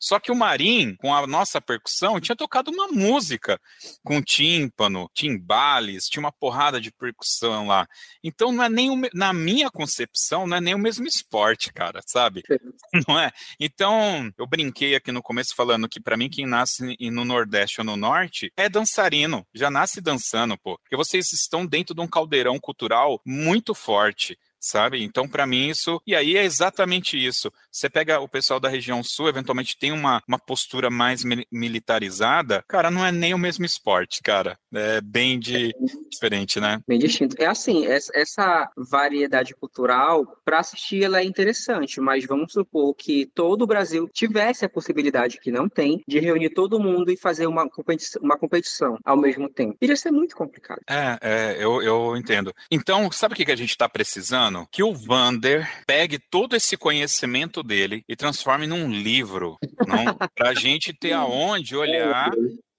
[0.00, 3.60] Só que o Marim, com a nossa percussão, tinha tocado uma música
[4.02, 7.86] com tímpano, timbales, tinha uma porrada de percussão lá.
[8.24, 11.72] Então, então não é nem o, na minha concepção, não é nem o mesmo esporte,
[11.72, 12.42] cara, sabe?
[13.08, 13.30] Não é?
[13.58, 17.84] Então, eu brinquei aqui no começo falando que para mim quem nasce no Nordeste ou
[17.84, 20.78] no Norte é dançarino, já nasce dançando, pô.
[20.78, 25.02] Porque vocês estão dentro de um caldeirão cultural muito forte sabe?
[25.02, 26.00] Então, para mim, isso.
[26.06, 27.52] E aí é exatamente isso.
[27.76, 31.22] Você pega o pessoal da região sul, eventualmente tem uma, uma postura mais
[31.52, 34.58] militarizada, cara, não é nem o mesmo esporte, cara.
[34.72, 35.74] É bem de,
[36.10, 36.80] diferente, né?
[36.88, 37.36] Bem distinto.
[37.38, 43.62] É assim, essa variedade cultural, para assistir, ela é interessante, mas vamos supor que todo
[43.62, 47.68] o Brasil tivesse a possibilidade, que não tem, de reunir todo mundo e fazer uma
[47.68, 49.76] competição, uma competição ao mesmo tempo.
[49.82, 50.80] Iria ser muito complicado.
[50.88, 52.54] É, é eu, eu entendo.
[52.70, 54.66] Então, sabe o que a gente está precisando?
[54.70, 59.56] que o Vander pegue todo esse conhecimento dele e transforme num livro,
[60.34, 62.30] para a gente ter aonde olhar,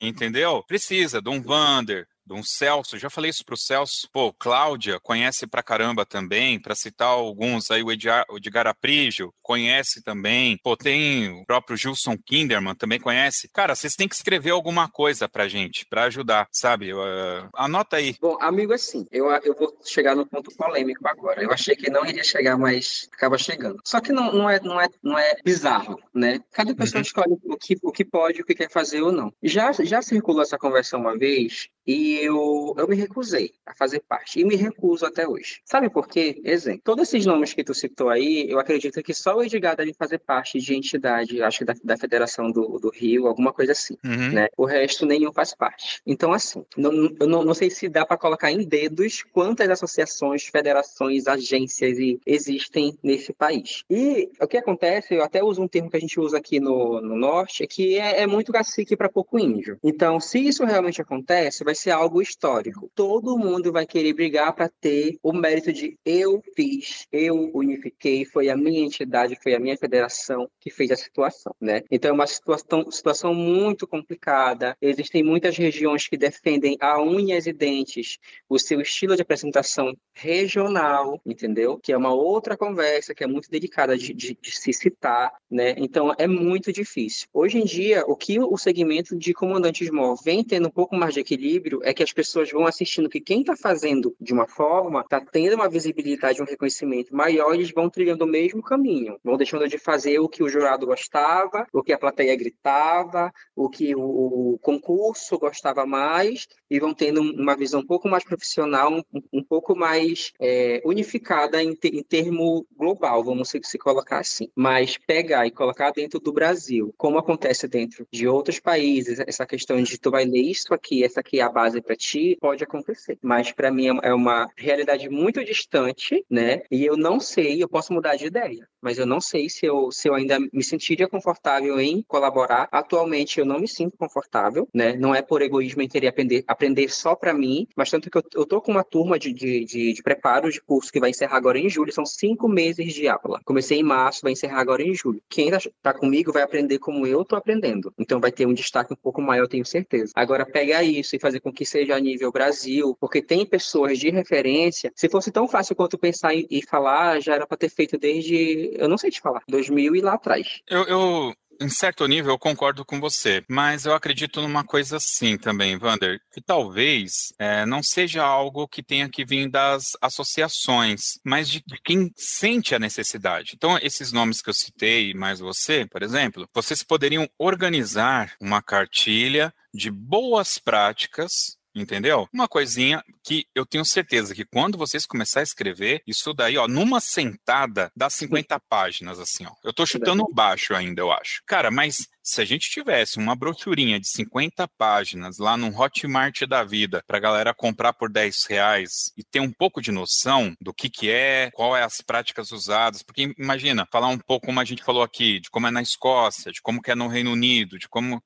[0.02, 0.64] entendeu?
[0.68, 5.48] Precisa de um Vander, de um Celso, já falei isso pro Celso, pô, Cláudia conhece
[5.48, 10.76] pra caramba também, para citar alguns aí, o Edgar, o Edgar Aprígio conhece também, pô,
[10.76, 13.50] tem o próprio Gilson Kinderman também conhece.
[13.54, 16.94] Cara, vocês têm que escrever alguma coisa pra gente, para ajudar, sabe?
[16.94, 18.16] Uh, anota aí.
[18.20, 21.42] Bom, amigo, assim, eu, eu vou chegar no ponto polêmico agora.
[21.42, 23.80] Eu achei que não iria chegar, mas acaba chegando.
[23.86, 26.40] Só que não, não, é, não, é, não é bizarro, né?
[26.52, 27.04] Cada pessoa uhum.
[27.04, 29.32] escolhe o que, o que pode, o que quer fazer ou não.
[29.42, 34.40] Já, já circulou essa conversa uma vez e eu, eu me recusei a fazer parte.
[34.40, 35.62] E me recuso até hoje.
[35.64, 36.42] Sabe por quê?
[36.44, 36.82] Exemplo.
[36.84, 40.20] Todos esses nomes que tu citou aí, eu acredito que só o Edgar deve fazer
[40.20, 43.98] parte de entidade, acho que da, da Federação do, do Rio, alguma coisa assim.
[44.04, 44.34] Uhum.
[44.34, 44.48] Né?
[44.58, 46.02] O resto nenhum faz parte.
[46.06, 50.44] Então, assim, não, eu não, não sei se dá para colocar em dedos quantas associações,
[50.46, 53.84] federações, agências existem nesse país.
[53.90, 57.00] E o que acontece, eu até uso um termo que a gente usa aqui no,
[57.02, 59.80] no Norte, que é, é muito cacique para pouco índio.
[59.82, 62.90] Então, se isso realmente acontece, vai ser algo histórico.
[62.96, 68.50] Todo mundo vai querer brigar para ter o mérito de eu fiz, eu unifiquei, foi
[68.50, 71.82] a minha entidade, foi a minha federação que fez a situação, né?
[71.92, 74.76] Então é uma situação, situação muito complicada.
[74.82, 78.18] Existem muitas regiões que defendem a unhas e dentes
[78.50, 81.78] o seu estilo de apresentação regional, entendeu?
[81.78, 85.76] Que é uma outra conversa que é muito delicada de, de, de se citar, né?
[85.78, 87.28] Então é muito difícil.
[87.34, 91.14] Hoje em dia, o que o segmento de comandantes MOR vem tendo um pouco mais
[91.14, 94.48] de equilíbrio equilíbrio é que as pessoas vão assistindo que quem está fazendo de uma
[94.48, 99.38] forma está tendo uma visibilidade, um reconhecimento maior, eles vão trilhando o mesmo caminho, vão
[99.38, 103.96] deixando de fazer o que o jurado gostava, o que a plateia gritava, o que
[103.96, 109.44] o, concurso gostava mais, e vão tendo uma visão um pouco mais profissional, um, um
[109.44, 114.50] pouco mais é, unificada em, te, em, termo global, vamos se, se colocar assim.
[114.56, 119.82] Mas pegar e colocar dentro do Brasil, como acontece dentro de outros países, essa questão
[119.82, 123.18] de tu vai ler isso aqui, essa aqui é a base para ti, pode acontecer.
[123.20, 126.62] Mas para mim é uma realidade muito distante, né?
[126.70, 129.92] E eu não sei, eu posso mudar de ideia, mas eu não sei se eu,
[129.92, 132.68] se eu ainda me sentiria confortável em colaborar.
[132.72, 134.96] Atualmente eu não me sinto confortável, né?
[134.96, 138.24] Não é por egoísmo em querer aprender, aprender só para mim, mas tanto que eu,
[138.36, 141.38] eu tô com uma turma de, de, de, de preparo de curso que vai encerrar
[141.38, 143.42] agora em julho, são cinco meses de aula.
[143.46, 145.22] Comecei em março, vai encerrar agora em julho.
[145.30, 147.94] Quem ainda tá comigo vai aprender como eu tô aprendendo.
[147.98, 150.12] Então vai ter um destaque um pouco maior, tenho certeza.
[150.16, 154.10] Agora pegar isso e fazer com que seja a nível Brasil, porque tem pessoas de
[154.10, 154.92] referência.
[154.96, 158.88] Se fosse tão fácil quanto pensar e falar, já era para ter feito desde, eu
[158.88, 160.62] não sei te falar, 2000 e lá atrás.
[160.68, 165.38] Eu, eu em certo nível, eu concordo com você, mas eu acredito numa coisa assim
[165.38, 171.50] também, Vander, que talvez é, não seja algo que tenha que vir das associações, mas
[171.50, 173.54] de, de quem sente a necessidade.
[173.56, 179.54] Então, esses nomes que eu citei, mais você, por exemplo, vocês poderiam organizar uma cartilha
[179.74, 182.28] de boas práticas Entendeu?
[182.34, 186.68] Uma coisinha que eu tenho certeza que quando vocês começar a escrever, isso daí, ó,
[186.68, 189.52] numa sentada, dá 50 páginas, assim, ó.
[189.64, 191.42] Eu tô chutando baixo ainda, eu acho.
[191.46, 196.62] Cara, mas se a gente tivesse uma brochurinha de 50 páginas lá num Hotmart da
[196.62, 200.90] vida pra galera comprar por 10 reais e ter um pouco de noção do que
[200.90, 204.84] que é, qual é as práticas usadas, porque imagina, falar um pouco como a gente
[204.84, 208.22] falou aqui, de como é na Escócia, de como é no Reino Unido, de como...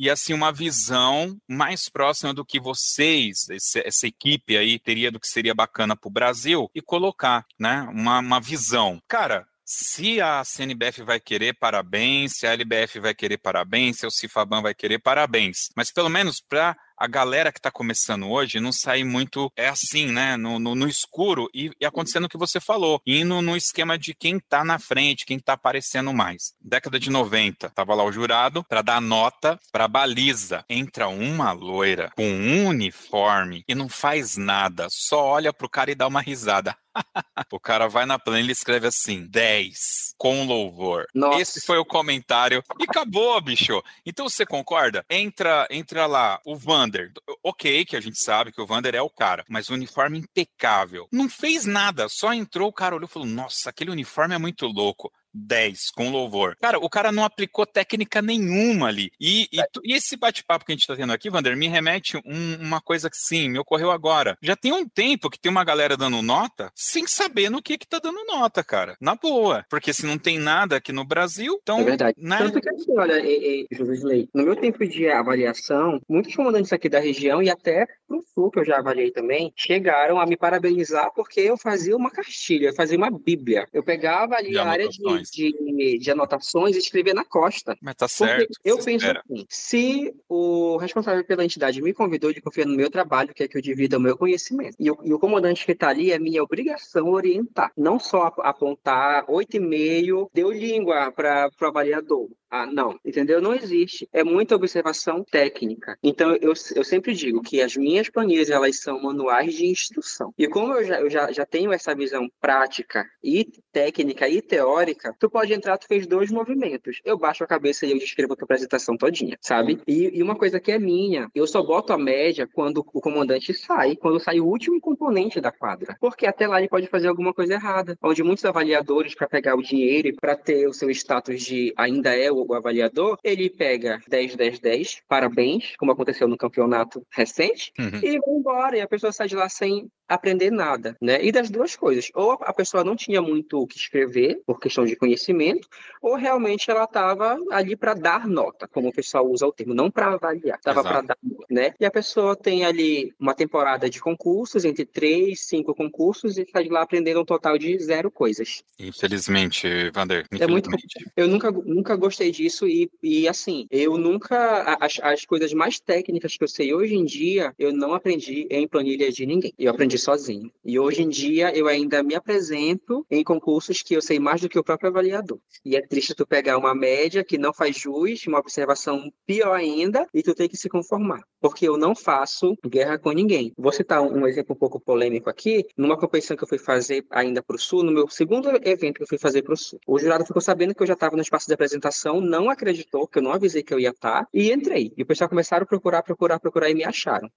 [0.00, 5.20] E assim, uma visão mais próxima do que vocês, esse, essa equipe aí, teria do
[5.20, 9.00] que seria bacana pro Brasil e colocar, né, uma, uma visão.
[9.06, 12.32] Cara, se a CNBF vai querer, parabéns.
[12.36, 13.98] Se a LBF vai querer, parabéns.
[13.98, 15.70] Se o Cifaban vai querer, parabéns.
[15.74, 20.06] Mas pelo menos para a galera que está começando hoje não sair muito, é assim,
[20.06, 23.98] né, no, no, no escuro e, e, acontecendo o que você falou, indo no esquema
[23.98, 26.54] de quem está na frente, quem está aparecendo mais.
[26.60, 30.64] Década de 90, tava lá o jurado para dar nota para baliza.
[30.68, 35.94] Entra uma loira com um uniforme e não faz nada, só olha pro cara e
[35.94, 36.76] dá uma risada.
[37.50, 41.06] o cara vai na planilha e escreve assim: 10 com louvor.
[41.14, 41.40] Nossa.
[41.40, 43.82] Esse foi o comentário e acabou, bicho.
[44.06, 45.04] Então você concorda?
[45.10, 47.10] Entra, entra lá o Vander.
[47.42, 51.08] OK, que a gente sabe que o Vander é o cara, mas o uniforme impecável.
[51.10, 54.66] Não fez nada, só entrou, o cara olhou e falou: "Nossa, aquele uniforme é muito
[54.66, 55.10] louco".
[55.34, 56.56] 10 com louvor.
[56.60, 59.10] Cara, o cara não aplicou técnica nenhuma ali.
[59.20, 62.54] E, e, e esse bate-papo que a gente tá tendo aqui, Vander, me remete um,
[62.60, 64.38] uma coisa que sim, me ocorreu agora.
[64.40, 67.86] Já tem um tempo que tem uma galera dando nota sem saber no que que
[67.86, 68.96] tá dando nota, cara.
[69.00, 69.64] Na boa.
[69.68, 71.80] Porque se não tem nada aqui no Brasil, então.
[71.80, 72.16] É verdade.
[72.18, 72.38] Né?
[72.38, 77.00] Tanto que assim, olha, e, e, no meu tempo de avaliação, muitos comandantes aqui da
[77.00, 81.40] região e até pro sul, que eu já avaliei também, chegaram a me parabenizar porque
[81.40, 83.66] eu fazia uma cartilha, eu fazia uma bíblia.
[83.72, 87.76] Eu pegava ali a área de de, de anotações e escrever na costa.
[87.80, 88.52] Mas tá certo.
[88.64, 89.22] eu penso espera.
[89.30, 93.56] assim, se o responsável pela entidade me convidou de confiar no meu trabalho, quer que
[93.56, 96.42] eu divida o meu conhecimento, e o, e o comandante que está ali é minha
[96.42, 102.28] obrigação orientar, não só apontar oito e meio, deu língua para o avaliador.
[102.56, 103.42] Ah, não, entendeu?
[103.42, 104.08] Não existe.
[104.12, 105.98] É muita observação técnica.
[106.00, 110.32] Então, eu, eu sempre digo que as minhas planilhas, elas são manuais de instrução.
[110.38, 115.12] E como eu já, eu já, já tenho essa visão prática e técnica e teórica,
[115.18, 117.00] tu pode entrar, tu fez dois movimentos.
[117.04, 119.80] Eu baixo a cabeça e eu descrevo a tua apresentação todinha, sabe?
[119.84, 123.52] E, e uma coisa que é minha, eu só boto a média quando o comandante
[123.52, 125.96] sai, quando sai o último componente da quadra.
[126.00, 127.98] Porque até lá ele pode fazer alguma coisa errada.
[128.00, 132.14] Onde muitos avaliadores, para pegar o dinheiro e para ter o seu status de ainda
[132.14, 137.72] é o o avaliador, ele pega 10, 10, 10, parabéns, como aconteceu no campeonato recente,
[137.78, 138.00] uhum.
[138.02, 138.76] e vai embora.
[138.76, 141.24] E a pessoa sai de lá sem aprender nada, né?
[141.24, 144.84] E das duas coisas, ou a pessoa não tinha muito o que escrever por questão
[144.84, 145.68] de conhecimento,
[146.00, 149.90] ou realmente ela estava ali para dar nota, como o pessoal usa o termo, não
[149.90, 151.18] para avaliar, estava para dar,
[151.50, 151.74] né?
[151.80, 156.64] E a pessoa tem ali uma temporada de concursos, entre três, cinco concursos, e sai
[156.64, 158.62] de lá aprendendo um total de zero coisas.
[158.78, 160.26] Infelizmente, Vander.
[160.32, 160.42] Infelizmente.
[160.42, 160.70] É muito.
[161.16, 166.36] Eu nunca, nunca gostei disso e, e assim, eu nunca as, as coisas mais técnicas
[166.36, 169.52] que eu sei hoje em dia, eu não aprendi em planilha de ninguém.
[169.58, 170.50] Eu aprendi aprendi sozinho.
[170.64, 174.48] E hoje em dia eu ainda me apresento em concursos que eu sei mais do
[174.48, 175.38] que o próprio avaliador.
[175.64, 180.06] E é triste tu pegar uma média que não faz jus, uma observação pior ainda,
[180.12, 181.22] e tu tem que se conformar.
[181.40, 183.52] Porque eu não faço guerra com ninguém.
[183.56, 185.64] Vou citar um exemplo um pouco polêmico aqui.
[185.76, 189.02] Numa competição que eu fui fazer ainda para o Sul, no meu segundo evento que
[189.02, 191.22] eu fui fazer para o Sul, o jurado ficou sabendo que eu já estava no
[191.22, 194.92] espaço de apresentação, não acreditou, que eu não avisei que eu ia estar, e entrei.
[194.96, 197.28] E o pessoal começaram a procurar, procurar, procurar e me acharam.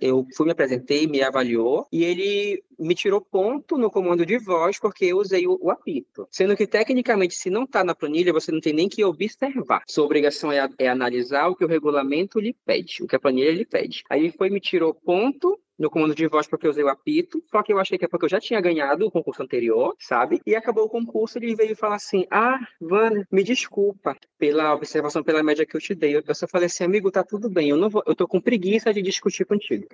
[0.00, 4.78] Eu fui, me apresentei, me avaliou, e ele me tirou ponto no comando de voz
[4.78, 6.26] porque eu usei o, o apito.
[6.30, 9.82] Sendo que, tecnicamente, se não está na planilha, você não tem nem que observar.
[9.88, 13.52] Sua obrigação é, é analisar o que o regulamento lhe pede, o que a planilha
[13.52, 14.04] lhe pede.
[14.08, 17.62] Aí foi me tirou ponto no comando de voz porque eu usei o apito, só
[17.62, 20.42] que eu achei que é porque eu já tinha ganhado o concurso anterior, sabe?
[20.46, 25.42] E acabou o concurso, ele veio falar assim: Ah, Vânia, me desculpa pela observação, pela
[25.42, 26.16] média que eu te dei.
[26.16, 28.92] Eu só falei assim, amigo, tá tudo bem, eu não vou, eu tô com preguiça
[28.92, 29.86] de discutir contigo.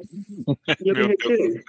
[0.83, 1.63] E eu me retirei.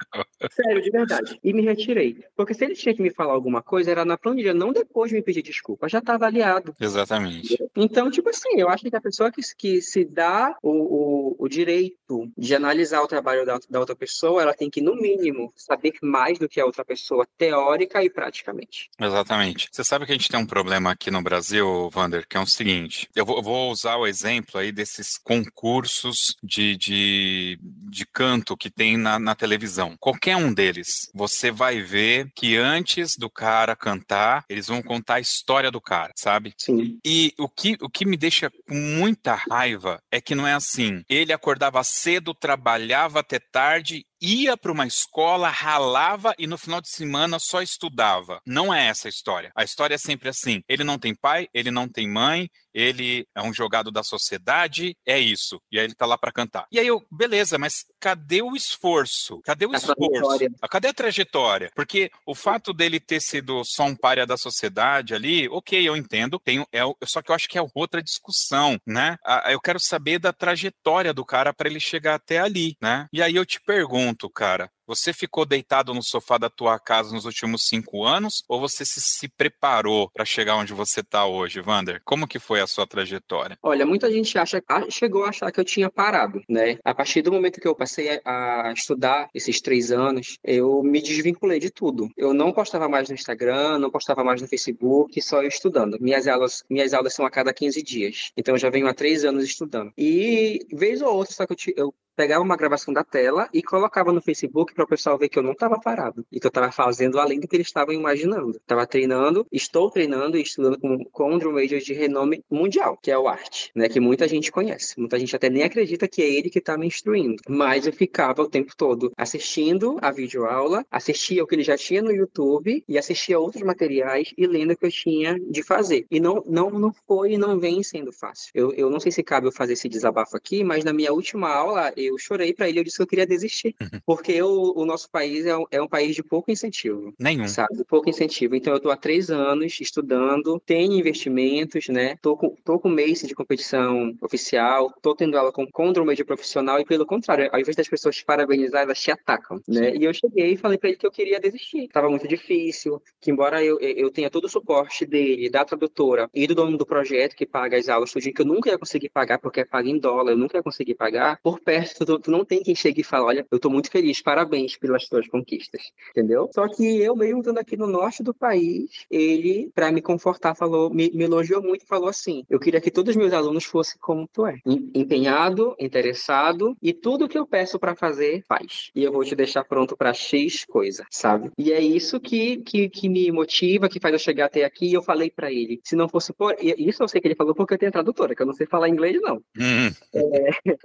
[0.51, 1.39] Sério, de verdade.
[1.43, 2.23] E me retirei.
[2.35, 5.15] Porque se ele tinha que me falar alguma coisa, era na planilha, não depois de
[5.15, 6.75] me pedir desculpa, já tá avaliado.
[6.79, 7.57] Exatamente.
[7.75, 11.47] Então, tipo assim, eu acho que a pessoa que, que se dá o, o, o
[11.47, 15.51] direito de analisar o trabalho da, da outra pessoa pessoa, ela tem que, no mínimo,
[15.55, 18.89] saber mais do que a outra pessoa, teórica e praticamente.
[18.99, 19.67] Exatamente.
[19.69, 22.45] Você sabe que a gente tem um problema aqui no Brasil, Vander, que é o
[22.45, 28.55] seguinte: eu vou, eu vou usar o exemplo aí desses concursos de, de, de canto
[28.55, 29.95] que tem na, na televisão.
[29.99, 35.19] Qualquer um deles, você vai ver que antes do cara cantar, eles vão contar a
[35.19, 36.53] história do cara, sabe?
[36.57, 36.97] Sim.
[37.05, 41.03] E o que, o que me deixa com muita raiva é que não é assim.
[41.09, 46.89] Ele acordava cedo, trabalhava até tarde ia para uma escola, ralava e no final de
[46.89, 48.41] semana só estudava.
[48.45, 49.51] Não é essa a história.
[49.55, 53.41] A história é sempre assim: ele não tem pai, ele não tem mãe, ele é
[53.41, 55.59] um jogado da sociedade, é isso.
[55.71, 56.67] E aí ele tá lá para cantar.
[56.71, 59.41] E aí eu, beleza, mas cadê o esforço?
[59.43, 59.95] Cadê o A esforço?
[59.97, 60.49] trajetória.
[60.69, 61.71] Cadê a trajetória?
[61.75, 66.39] Porque o fato dele ter sido só um párea da sociedade ali, ok, eu entendo,
[66.43, 69.17] tenho, é, só que eu acho que é outra discussão, né?
[69.25, 73.07] Ah, Eu quero saber da trajetória do cara para ele chegar até ali, né?
[73.11, 77.25] E aí eu te pergunto, cara, você ficou deitado no sofá da tua casa nos
[77.25, 82.01] últimos cinco anos ou você se, se preparou para chegar onde você está hoje, Vander?
[82.05, 83.57] Como que foi a sua trajetória?
[83.61, 86.77] Olha, muita gente acha, chegou a achar que eu tinha parado, né?
[86.85, 91.59] A partir do momento que eu passei a, estudar esses três anos, eu me desvinculei
[91.59, 92.09] de tudo.
[92.15, 95.97] Eu não postava mais no Instagram, não postava mais no Facebook, só eu estudando.
[95.99, 98.31] Minhas aulas, minhas aulas são a cada 15 dias.
[98.37, 99.91] Então eu já venho há três anos estudando.
[99.97, 104.11] E vez ou outra, só que eu, eu pegava uma gravação da tela e colocava
[104.11, 106.71] no Facebook para o pessoal ver que eu não estava parado e que eu estava
[106.71, 108.57] fazendo além do que eles estavam imaginando.
[108.57, 113.09] Estava treinando, estou treinando e estudando com, com um drum major de renome mundial, que
[113.09, 113.89] é o Art, né?
[113.89, 114.99] Que muita gente conhece.
[114.99, 117.41] Muita gente até nem acredita que é ele que está me instruindo.
[117.49, 122.01] Mas eu ficava o tempo todo assistindo a videoaula, assistia o que ele já tinha
[122.01, 126.05] no YouTube e assistia outros materiais e lendo o que eu tinha de fazer.
[126.11, 128.51] E não, não, não foi e não vem sendo fácil.
[128.53, 131.49] Eu, eu não sei se cabe eu fazer esse desabafo aqui, mas na minha última
[131.49, 133.75] aula eu chorei para ele, eu disse que eu queria desistir.
[134.05, 134.31] Porque
[134.75, 137.47] o, o nosso país é um, é um país de pouco incentivo Nenhum.
[137.47, 137.83] sabe?
[137.87, 138.55] Pouco incentivo.
[138.55, 142.17] Então, eu estou há três anos estudando, tenho investimentos, né?
[142.21, 146.79] Tô com, tô com mês de competição oficial, tô tendo aula com, drum major profissional
[146.79, 149.95] e, pelo contrário, ao invés das pessoas te parabenizar, elas te atacam, né?
[149.95, 151.87] E eu cheguei e falei para ele que eu queria desistir.
[151.89, 156.47] Tava muito difícil, que embora eu, eu tenha todo o suporte dele, da tradutora e
[156.47, 159.39] do dono do projeto que paga as aulas, tudinho, que eu nunca ia conseguir pagar
[159.39, 162.43] porque é pago em dólar, eu nunca ia conseguir pagar, por perto, tu, tu não
[162.43, 165.81] tem quem chegue e fale, olha, eu tô muito feliz, parabéns pelas tuas conquistas,
[166.11, 166.49] entendeu?
[166.53, 170.89] Só que eu mesmo estando aqui no norte do país, ele, para me confortar, falou,
[170.89, 173.97] me, me elogiou muito e falou assim: eu queria que todos os meus alunos fossem
[173.99, 178.89] como tu é, em- empenhado, interessado e tudo que eu peço para fazer, faz.
[178.95, 181.51] E eu vou te deixar pronto para X coisa, sabe?
[181.57, 184.87] E é isso que, que, que me motiva, que faz eu chegar até aqui.
[184.87, 186.55] E eu falei para ele: se não fosse por.
[186.61, 188.89] Isso eu sei que ele falou porque eu tenho tradutora, que eu não sei falar
[188.89, 189.37] inglês, não.
[189.57, 189.91] Hum,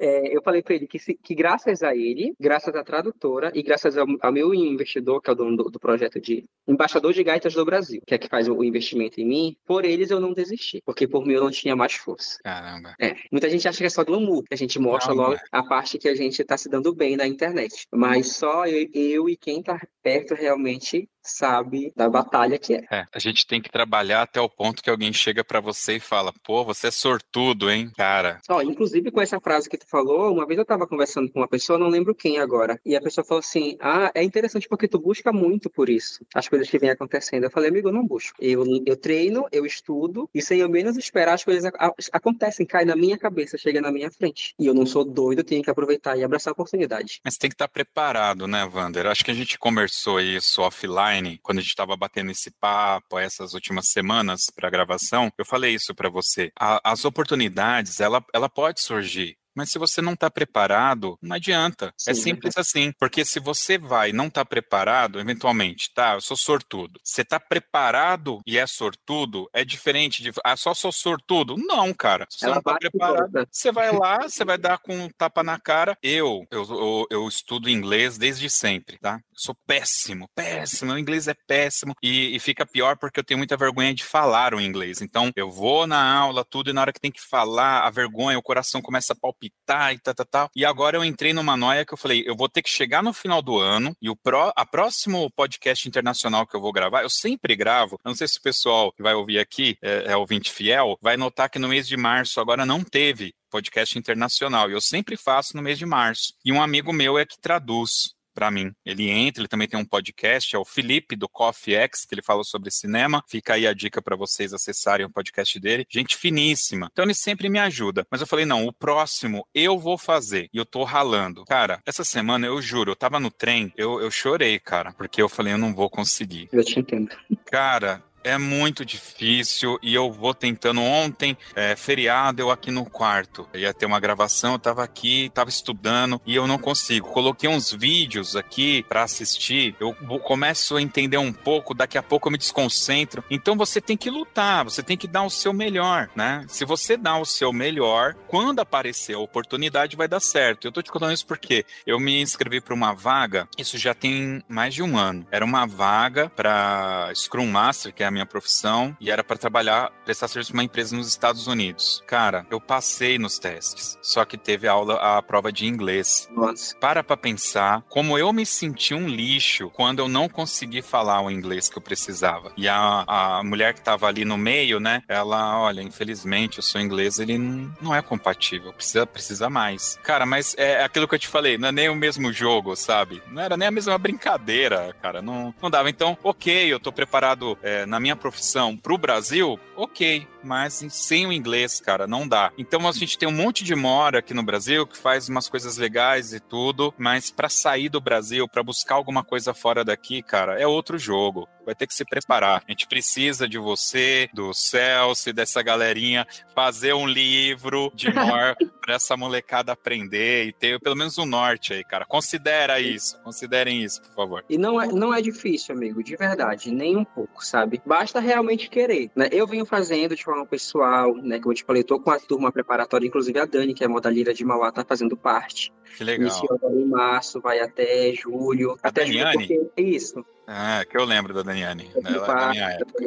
[0.01, 3.62] É, eu falei para ele que, se- que graças a ele, graças à tradutora e
[3.63, 7.23] graças ao, ao meu investidor, que é o dono do, do projeto de embaixador de
[7.23, 10.33] gaitas do Brasil, que é que faz o, investimento em mim, por eles eu não
[10.33, 12.39] desisti, porque por mim eu não tinha mais força.
[12.43, 12.95] caramba.
[13.01, 15.63] É, muita gente acha que é só glamour, que a gente mostra não logo a
[15.63, 17.87] parte que a gente tá se dando bem na internet.
[17.93, 22.85] Mas só eu, eu e quem tá perto realmente sabe da batalha que é.
[22.91, 26.01] É, a gente tem que trabalhar até o ponto que alguém chega pra você e
[26.01, 28.41] fala, pô, você é sortudo, hein, cara.
[28.49, 31.47] Ó, inclusive com essa frase que tu falou, uma vez eu tava conversando com uma
[31.49, 34.99] pessoa, não lembro quem agora, e a pessoa falou assim: Ah, é interessante porque tu
[34.99, 37.45] busca muito por isso, as coisas que vêm acontecendo.
[37.45, 38.37] Eu falei, amigo, eu não busco.
[38.41, 42.87] Eu, eu treino, eu estudo, e sem eu menos esperar, as coisas a- acontecem, caem
[42.87, 44.55] na minha cabeça, chega na minha frente.
[44.59, 47.21] E eu não sou doido, tenho que aproveitar e abraçar a oportunidade.
[47.25, 49.07] Mas tem que estar preparado, né, Vander?
[49.07, 53.55] Acho que a gente conversou isso offline, quando a gente estava batendo esse papo essas
[53.55, 55.31] últimas semanas para gravação.
[55.37, 56.51] Eu falei isso para você.
[56.59, 59.37] A- as oportunidades, ela, ela pode surgir.
[59.55, 61.93] Mas se você não está preparado, não adianta.
[62.09, 62.93] é Sim, simples assim.
[62.99, 66.99] Porque se você vai e não está preparado, eventualmente, tá, eu sou sortudo.
[67.05, 70.33] Você está preparado e é sortudo, é diferente de.
[70.45, 71.57] Ah, só sou sortudo?
[71.59, 72.27] Não, cara.
[72.31, 75.43] Se você Ela não e preparado, você vai lá, você vai dar com um tapa
[75.43, 75.99] na cara.
[76.03, 79.21] Eu, eu, eu, eu estudo inglês desde sempre, tá?
[79.43, 80.93] Sou péssimo, péssimo.
[80.93, 81.95] Meu inglês é péssimo.
[82.01, 85.03] E, e fica pior porque eu tenho muita vergonha de falar o inglês.
[85.03, 88.39] Então, eu vou na aula, tudo, e na hora que tem que falar, a vergonha,
[88.39, 90.51] o coração começa a palpitar e tal, tal, tal.
[90.55, 93.13] E agora eu entrei numa noia que eu falei, eu vou ter que chegar no
[93.13, 97.11] final do ano e o pró, a próximo podcast internacional que eu vou gravar, eu
[97.11, 97.99] sempre gravo.
[98.05, 101.51] Não sei se o pessoal que vai ouvir aqui é, é ouvinte fiel, vai notar
[101.51, 104.71] que no mês de março agora não teve podcast internacional.
[104.71, 106.33] E eu sempre faço no mês de março.
[106.45, 108.15] E um amigo meu é que traduz.
[108.33, 108.73] Para mim.
[108.85, 112.23] Ele entra, ele também tem um podcast, é o Felipe do Coffee X, que ele
[112.23, 113.23] fala sobre cinema.
[113.29, 115.87] Fica aí a dica para vocês acessarem o podcast dele.
[115.91, 116.89] Gente finíssima.
[116.93, 118.07] Então ele sempre me ajuda.
[118.11, 120.49] Mas eu falei, não, o próximo eu vou fazer.
[120.53, 121.45] E eu tô ralando.
[121.45, 125.29] Cara, essa semana eu juro, eu tava no trem, eu, eu chorei, cara, porque eu
[125.29, 126.49] falei, eu não vou conseguir.
[126.53, 127.11] Eu te entendo.
[127.47, 130.81] Cara, é muito difícil e eu vou tentando.
[130.81, 133.49] Ontem, é, feriado, eu aqui no quarto.
[133.55, 137.09] Ia ter uma gravação, eu tava aqui, tava estudando e eu não consigo.
[137.09, 139.75] Coloquei uns vídeos aqui para assistir.
[139.81, 143.25] Eu começo a entender um pouco, daqui a pouco eu me desconcentro.
[143.31, 146.45] Então você tem que lutar, você tem que dar o seu melhor, né?
[146.49, 150.67] Se você dá o seu melhor, quando aparecer a oportunidade, vai dar certo.
[150.67, 154.43] Eu tô te contando isso porque eu me inscrevi para uma vaga, isso já tem
[154.49, 155.27] mais de um ano.
[155.31, 160.29] Era uma vaga para Scrum Master, que é minha profissão e era para trabalhar, prestar
[160.29, 162.03] serviço para uma empresa nos Estados Unidos.
[162.07, 166.29] Cara, eu passei nos testes, só que teve aula, a prova de inglês.
[166.31, 166.77] Nossa.
[166.77, 171.31] Para pra pensar como eu me senti um lixo quando eu não consegui falar o
[171.31, 172.53] inglês que eu precisava.
[172.57, 176.81] E a, a mulher que tava ali no meio, né, ela, olha, infelizmente o seu
[176.81, 179.99] inglês ele não é compatível, precisa, precisa mais.
[180.03, 183.23] Cara, mas é aquilo que eu te falei, não é nem o mesmo jogo, sabe?
[183.31, 185.89] Não era nem a mesma brincadeira, cara, não, não dava.
[185.91, 191.27] Então, ok, eu tô preparado é, na minha profissão para o Brasil, ok, mas sem
[191.27, 192.53] o inglês, cara, não dá.
[192.59, 195.77] Então a gente tem um monte de mora aqui no Brasil que faz umas coisas
[195.77, 200.61] legais e tudo, mas para sair do Brasil, para buscar alguma coisa fora daqui, cara,
[200.61, 201.49] é outro jogo.
[201.65, 202.63] Vai ter que se preparar.
[202.67, 208.95] A gente precisa de você, do Celso, dessa galerinha, fazer um livro de mor para
[208.95, 212.05] essa molecada aprender e ter pelo menos um norte aí, cara.
[212.05, 214.45] Considera isso, considerem isso, por favor.
[214.49, 217.81] E não é, não é difícil, amigo, de verdade, nem um pouco, sabe?
[217.87, 219.29] Basta realmente querer, né?
[219.31, 221.39] Eu venho fazendo de forma pessoal, né?
[221.39, 223.91] Como eu te falei, tô com a turma preparatória, inclusive a Dani, que é a
[223.91, 225.73] modalira de Mauá, tá fazendo parte.
[225.97, 226.27] Que legal.
[226.27, 228.77] Iniciou em março, vai até julho.
[228.83, 229.45] A até Daniane?
[229.45, 229.83] julho, porque...
[229.83, 230.25] Isso.
[230.55, 231.91] Ah, que eu lembro da Daniane.
[231.95, 233.05] Eu é da faço minha época.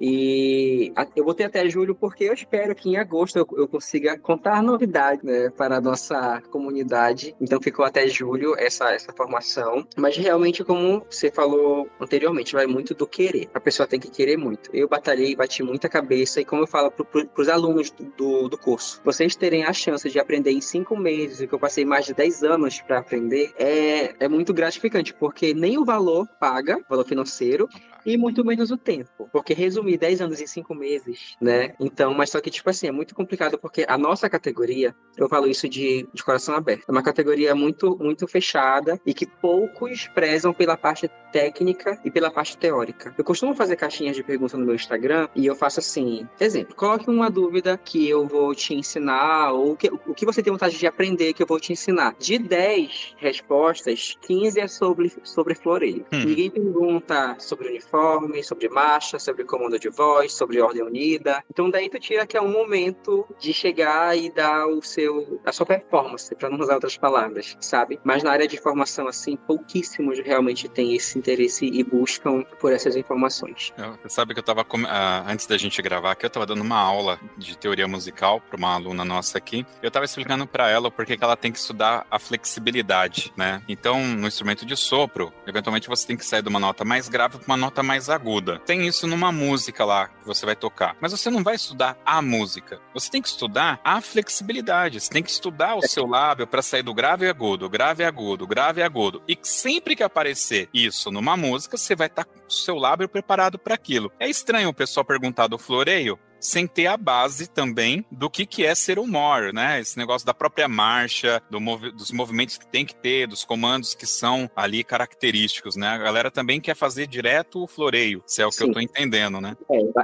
[0.00, 4.62] E eu botei até julho porque eu espero que em agosto eu, eu consiga contar
[4.62, 7.34] novidades né, para a nossa comunidade.
[7.40, 9.86] Então ficou até julho essa, essa formação.
[9.96, 13.48] Mas realmente, como você falou anteriormente, vai muito do querer.
[13.54, 14.68] A pessoa tem que querer muito.
[14.72, 16.40] Eu batalhei, bati muita cabeça.
[16.40, 20.18] E como eu falo para os alunos do, do, curso, vocês terem a chance de
[20.18, 24.14] aprender em cinco meses, o que eu passei mais de 10 anos para aprender, é,
[24.20, 27.68] é muito gratificante, porque nem o valor paga, valor financeiro,
[28.04, 29.28] e muito menos o tempo.
[29.32, 31.74] Porque resumir 10 anos em 5 meses, né?
[31.80, 35.46] Então, mas só que, tipo assim, é muito complicado porque a nossa categoria, eu falo
[35.46, 40.52] isso de, de coração aberto, é uma categoria muito, muito fechada e que poucos prezam
[40.52, 43.12] pela parte técnica e pela parte teórica.
[43.18, 47.10] Eu costumo fazer caixinhas de perguntas no meu Instagram e eu faço assim, exemplo, coloque
[47.10, 50.78] uma dúvida que eu vou te ensinar ou o que, o que você tem vontade
[50.78, 52.14] de aprender que eu vou te ensinar.
[52.20, 56.06] De 10 respostas, 15 é sobre, sobre floreio.
[56.12, 56.24] Hum.
[56.24, 61.42] Ninguém pergunta sobre uniforme, sobre marcha, sobre comando de voz, sobre ordem unida.
[61.50, 65.52] Então daí tu tira que é um momento de chegar e dar o seu a
[65.52, 68.00] sua performance, para não usar outras palavras, sabe?
[68.04, 72.96] Mas na área de formação assim, pouquíssimos realmente têm esse interesse e buscam por essas
[72.96, 73.72] informações.
[74.08, 76.78] Sabe que eu tava, com- ah, antes da gente gravar aqui, eu tava dando uma
[76.78, 79.66] aula de teoria musical para uma aluna nossa aqui.
[79.82, 83.62] Eu tava explicando para ela por que ela tem que estudar a flexibilidade, né?
[83.68, 87.38] Então, no instrumento de sopro, eventualmente você tem que sair de uma nota mais grave
[87.38, 88.60] para uma nota mais aguda.
[88.60, 90.96] Tem isso numa música lá que você vai tocar.
[91.00, 92.80] Mas você não vai estudar a música.
[92.94, 95.00] Você tem que estudar a flexibilidade.
[95.00, 98.06] Você tem que estudar o seu lábio para sair do grave e agudo, grave e
[98.06, 99.20] agudo, grave e agudo.
[99.26, 103.58] E sempre que aparecer isso numa música, você vai estar com o seu lábio preparado
[103.58, 104.12] para aquilo.
[104.20, 108.64] É estranho o pessoal perguntar do floreio sem ter a base também do que, que
[108.66, 109.80] é ser humor, né?
[109.80, 113.94] Esse negócio da própria marcha, do movi- dos movimentos que tem que ter, dos comandos
[113.94, 115.88] que são ali característicos, né?
[115.88, 119.40] A galera também quer fazer direto o floreio, se é o que eu tô entendendo,
[119.40, 119.56] né?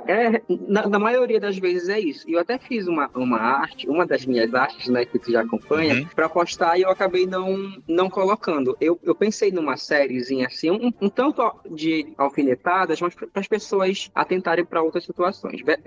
[0.09, 2.29] É, é, na, na maioria das vezes é isso.
[2.29, 5.43] E eu até fiz uma, uma arte, uma das minhas artes, né, que tu já
[5.43, 6.07] acompanha, Uhum.
[6.15, 8.77] pra postar e eu acabei não, não colocando.
[8.81, 14.11] Eu, eu pensei numa sériezinha assim, um, um tanto de alfinetadas, mas para as pessoas
[14.15, 15.61] atentarem para outras situações.
[15.63, 15.81] Ver-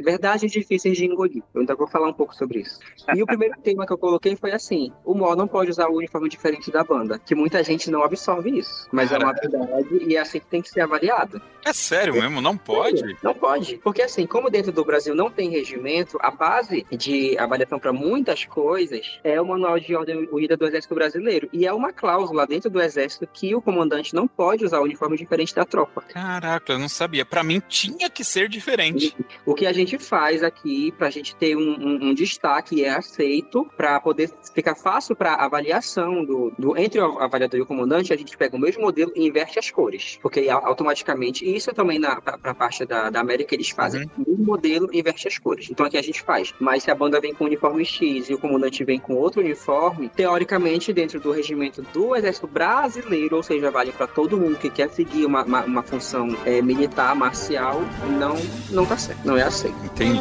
[0.43, 1.43] Verdades difíceis de engolir.
[1.53, 2.79] Eu ainda vou falar um pouco sobre isso.
[3.15, 5.95] E o primeiro tema que eu coloquei foi assim: o Mó não pode usar o
[5.95, 8.87] uniforme diferente da banda, que muita gente não absorve isso.
[8.91, 11.41] Mas é uma verdade e é assim que tem que ser avaliado.
[11.65, 12.41] É sério mesmo?
[12.41, 13.15] Não pode?
[13.23, 13.77] Não pode.
[13.77, 18.43] Porque assim, como dentro do Brasil não tem regimento, a base de avaliação para muitas
[18.45, 21.47] coisas é o Manual de Ordem Unida do Exército Brasileiro.
[21.53, 25.15] E é uma cláusula dentro do Exército que o comandante não pode usar o uniforme
[25.15, 26.01] diferente da tropa.
[26.01, 27.25] Caraca, eu não sabia.
[27.25, 29.15] Pra mim tinha que ser diferente.
[29.45, 32.83] O que a gente faz aqui para a gente ter um, um, um destaque e
[32.83, 37.65] é aceito para poder ficar fácil para avaliação do, do entre o avaliador e o
[37.65, 41.73] comandante, a gente pega o mesmo modelo e inverte as cores, porque automaticamente, e isso
[41.73, 44.23] também na para a parte da, da América eles fazem uhum.
[44.25, 45.69] o mesmo modelo e inverte as cores.
[45.69, 46.53] Então aqui a gente faz.
[46.59, 49.41] Mas se a banda vem com o uniforme X e o comandante vem com outro
[49.41, 54.69] uniforme, teoricamente dentro do regimento do Exército Brasileiro, ou seja, vale para todo mundo que
[54.69, 57.81] quer seguir uma, uma, uma função é, militar, marcial,
[58.19, 58.35] não
[58.71, 59.75] não tá certo, não é aceito.
[59.85, 60.12] Entendi.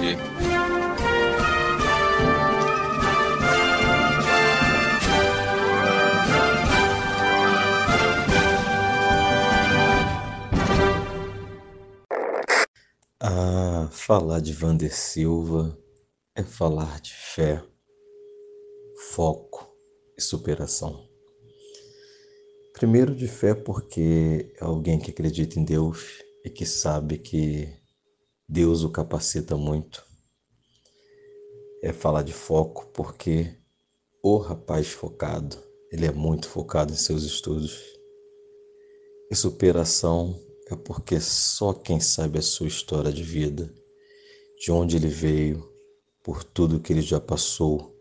[13.21, 15.79] Ah, falar de Vander Silva
[16.35, 17.63] é falar de fé,
[19.13, 19.77] foco
[20.17, 21.07] e superação.
[22.73, 27.82] Primeiro de fé porque é alguém que acredita em Deus e que sabe que
[28.53, 30.05] Deus o capacita muito.
[31.83, 33.51] É falar de foco porque
[34.23, 35.57] o rapaz focado,
[35.91, 37.83] ele é muito focado em seus estudos.
[39.31, 40.39] E superação
[40.71, 43.73] é porque só quem sabe a sua história de vida,
[44.59, 45.67] de onde ele veio,
[46.23, 47.97] por tudo que ele já passou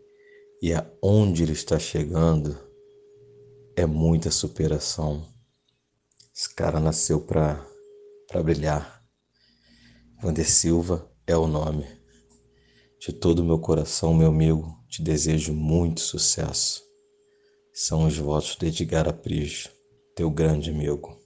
[0.60, 2.58] e aonde ele está chegando,
[3.74, 5.26] é muita superação.
[6.36, 7.66] Esse cara nasceu para
[8.44, 9.01] brilhar.
[10.22, 11.84] Vander Silva é o nome.
[13.00, 16.80] De todo o meu coração, meu amigo, te desejo muito sucesso.
[17.74, 19.68] São os votos de Edgar Aprígio,
[20.14, 21.20] teu grande amigo.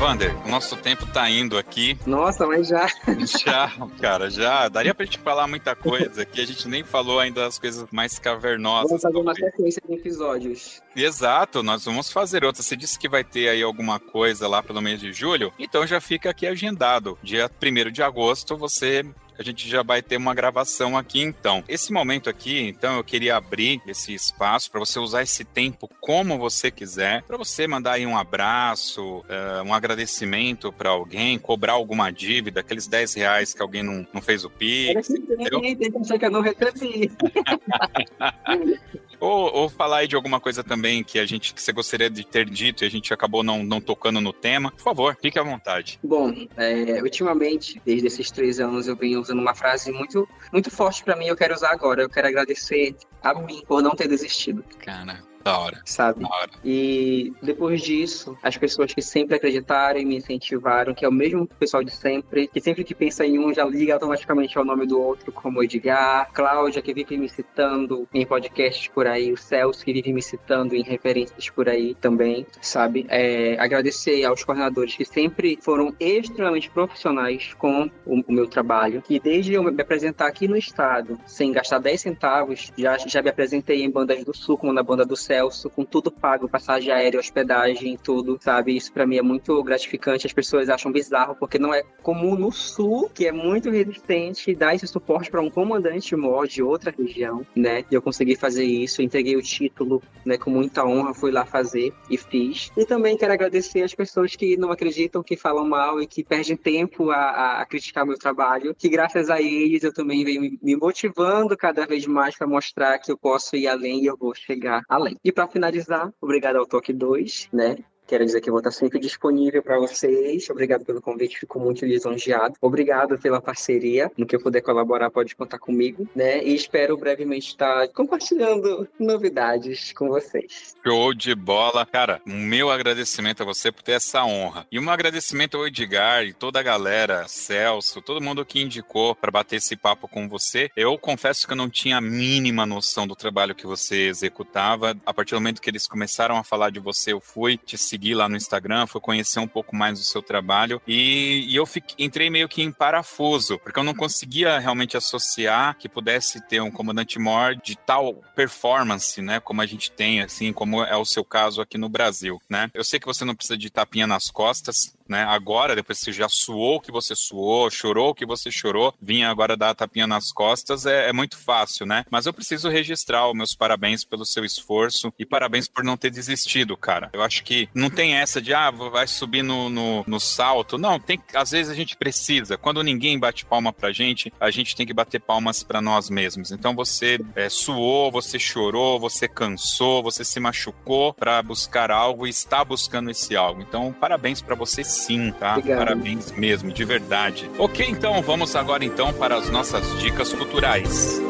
[0.00, 1.98] Vander, o nosso tempo tá indo aqui.
[2.06, 2.86] Nossa, mas já.
[3.44, 3.70] Já,
[4.00, 4.66] cara, já.
[4.66, 8.18] Daria pra gente falar muita coisa que a gente nem falou ainda das coisas mais
[8.18, 8.88] cavernosas.
[8.88, 10.82] Vamos fazer uma sequência de episódios.
[10.96, 12.62] Exato, nós vamos fazer outra.
[12.62, 16.00] Você disse que vai ter aí alguma coisa lá pelo mês de julho, então já
[16.00, 17.18] fica aqui agendado.
[17.22, 19.04] Dia 1 de agosto você
[19.40, 21.64] a gente já vai ter uma gravação aqui então.
[21.66, 26.36] Esse momento aqui, então, eu queria abrir esse espaço para você usar esse tempo como
[26.38, 32.12] você quiser, para você mandar aí um abraço, uh, um agradecimento para alguém, cobrar alguma
[32.12, 35.08] dívida, aqueles 10 reais que alguém não, não fez o Pix.
[35.08, 37.10] Tem, tem que eu não recebi.
[39.20, 42.26] Ou, ou, falar aí de alguma coisa também que a gente que você gostaria de
[42.26, 44.70] ter dito e a gente acabou não, não tocando no tema.
[44.70, 46.00] Por favor, fique à vontade.
[46.02, 51.02] Bom, é, ultimamente, desde esses três anos, eu venho usando uma frase muito, muito forte
[51.04, 51.26] para mim.
[51.26, 52.02] Eu quero usar agora.
[52.02, 54.64] Eu quero agradecer a mim por não ter desistido.
[54.84, 55.80] Cara, da hora.
[55.84, 56.22] Sabe?
[56.22, 56.50] Da hora.
[56.64, 61.46] E depois disso, as pessoas que sempre acreditaram e me incentivaram, que é o mesmo
[61.46, 65.00] pessoal de sempre, que sempre que pensa em um já liga automaticamente ao nome do
[65.00, 69.92] outro, como Edgar, Cláudia, que vive me citando em podcasts por aí, o Celso, que
[69.92, 73.06] vive me citando em referências por aí também, sabe?
[73.08, 79.18] É, agradecer aos coordenadores que sempre foram extremamente profissionais com o, o meu trabalho, que
[79.18, 83.82] desde eu me apresentar aqui no estado, sem gastar 10 centavos, já, já me apresentei
[83.82, 87.96] em bandas do Sul, como na banda do Celso, com tudo pago, passagem aérea, hospedagem,
[87.96, 88.76] tudo, sabe?
[88.76, 90.26] Isso para mim é muito gratificante.
[90.26, 94.74] As pessoas acham bizarro porque não é comum no sul, que é muito resistente, dar
[94.74, 97.84] esse suporte para um comandante mor de outra região, né?
[97.88, 101.94] E eu consegui fazer isso, entreguei o título, né, com muita honra, fui lá fazer
[102.10, 102.72] e fiz.
[102.76, 106.56] E também quero agradecer as pessoas que não acreditam, que falam mal e que perdem
[106.56, 111.56] tempo a, a criticar meu trabalho, que graças a eles eu também venho me motivando
[111.56, 115.19] cada vez mais para mostrar que eu posso ir além e eu vou chegar além.
[115.22, 117.76] E para finalizar, obrigado ao Toque 2, né?
[118.10, 120.50] Quero dizer que eu vou estar sempre disponível para vocês.
[120.50, 122.56] Obrigado pelo convite, fico muito lisonjeado.
[122.60, 124.10] Obrigado pela parceria.
[124.18, 126.42] No que eu puder colaborar, pode contar comigo, né?
[126.42, 130.74] E espero brevemente estar compartilhando novidades com vocês.
[130.84, 131.86] Show de bola.
[131.86, 134.66] Cara, meu agradecimento a você por ter essa honra.
[134.72, 139.30] E um agradecimento ao Edgar e toda a galera, Celso, todo mundo que indicou para
[139.30, 140.68] bater esse papo com você.
[140.74, 144.96] Eu confesso que eu não tinha a mínima noção do trabalho que você executava.
[145.06, 147.99] A partir do momento que eles começaram a falar de você, eu fui te seguir
[148.00, 151.66] seguir lá no Instagram, foi conhecer um pouco mais do seu trabalho e, e eu
[151.66, 156.62] fiquei, entrei meio que em parafuso, porque eu não conseguia realmente associar que pudesse ter
[156.62, 161.04] um comandante mor de tal performance, né, como a gente tem, assim, como é o
[161.04, 162.70] seu caso aqui no Brasil, né?
[162.72, 165.24] Eu sei que você não precisa de tapinha nas costas, né?
[165.24, 168.94] Agora, depois que você já suou o que você suou, chorou o que você chorou,
[169.00, 172.04] vinha agora dar a tapinha nas costas, é, é muito fácil, né?
[172.10, 176.10] Mas eu preciso registrar os meus parabéns pelo seu esforço e parabéns por não ter
[176.10, 177.10] desistido, cara.
[177.12, 180.78] Eu acho que não tem essa de, ah, vai subir no, no, no salto.
[180.78, 182.56] Não, tem às vezes a gente precisa.
[182.56, 186.52] Quando ninguém bate palma pra gente, a gente tem que bater palmas para nós mesmos.
[186.52, 192.30] Então você é, suou, você chorou, você cansou, você se machucou para buscar algo e
[192.30, 193.62] está buscando esse algo.
[193.62, 195.56] Então, parabéns para você sim, tá?
[195.56, 195.78] Obrigado.
[195.78, 197.50] Parabéns mesmo, de verdade.
[197.58, 201.20] Ok, então vamos agora então para as nossas dicas culturais.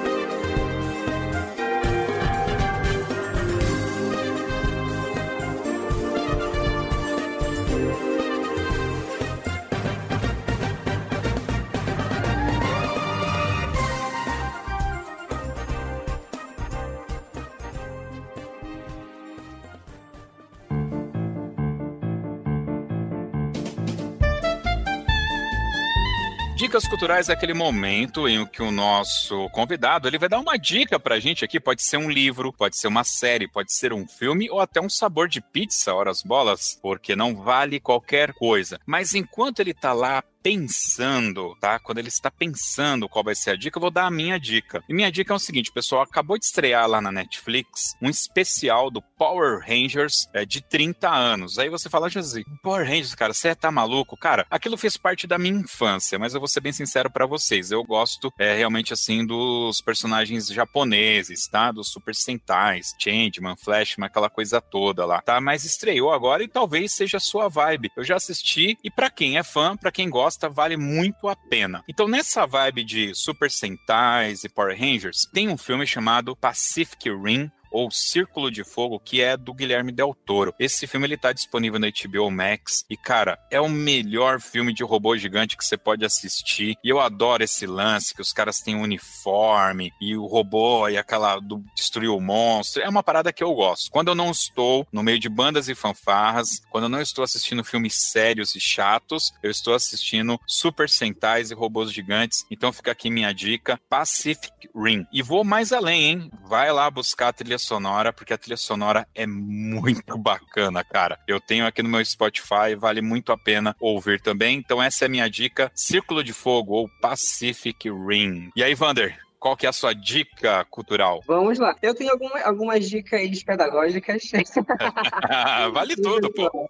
[26.70, 31.00] Dicas culturais é aquele momento em que o nosso convidado ele vai dar uma dica
[31.00, 31.58] pra gente aqui.
[31.58, 34.88] Pode ser um livro, pode ser uma série, pode ser um filme ou até um
[34.88, 38.78] sabor de pizza, horas bolas, porque não vale qualquer coisa.
[38.86, 41.78] Mas enquanto ele tá lá pensando, tá?
[41.78, 44.82] Quando ele está pensando qual vai ser a dica, eu vou dar a minha dica.
[44.88, 48.90] E minha dica é o seguinte, pessoal, acabou de estrear lá na Netflix um especial
[48.90, 51.58] do Power Rangers é, de 30 anos.
[51.58, 54.16] Aí você fala, José, Power Rangers, cara, você tá maluco?
[54.16, 57.70] Cara, aquilo fez parte da minha infância, mas eu vou ser bem sincero para vocês,
[57.70, 61.70] eu gosto é, realmente assim dos personagens japoneses, tá?
[61.70, 65.40] Dos Super Sentais, Changeman, Flashman, aquela coisa toda lá, tá?
[65.40, 67.90] Mas estreou agora e talvez seja a sua vibe.
[67.96, 71.34] Eu já assisti e para quem é fã, para quem gosta gosta, vale muito a
[71.34, 71.82] pena.
[71.88, 77.50] Então, nessa vibe de Super Sentais e Power Rangers, tem um filme chamado Pacific Rim,
[77.70, 80.54] ou Círculo de Fogo, que é do Guilherme Del Toro.
[80.58, 84.82] Esse filme ele tá disponível no HBO Max e cara, é o melhor filme de
[84.82, 86.76] robô gigante que você pode assistir.
[86.82, 90.98] E eu adoro esse lance que os caras têm um uniforme e o robô e
[90.98, 92.82] aquela do destruir o monstro.
[92.82, 93.90] É uma parada que eu gosto.
[93.90, 97.64] Quando eu não estou no meio de bandas e fanfarras, quando eu não estou assistindo
[97.64, 102.44] filmes sérios e chatos, eu estou assistindo Super Sentais e robôs gigantes.
[102.50, 105.06] Então fica aqui minha dica, Pacific Rim.
[105.12, 106.30] E vou mais além, hein?
[106.46, 111.18] Vai lá buscar a trilha sonora, porque a trilha sonora é muito bacana, cara.
[111.28, 114.58] Eu tenho aqui no meu Spotify, vale muito a pena ouvir também.
[114.58, 118.50] Então essa é a minha dica, Círculo de Fogo ou Pacific Rim.
[118.56, 121.22] E aí, Vander, qual que é a sua dica cultural?
[121.26, 121.74] Vamos lá.
[121.82, 124.22] Eu tenho alguma, algumas dicas pedagógicas.
[125.72, 126.68] vale tudo, pô.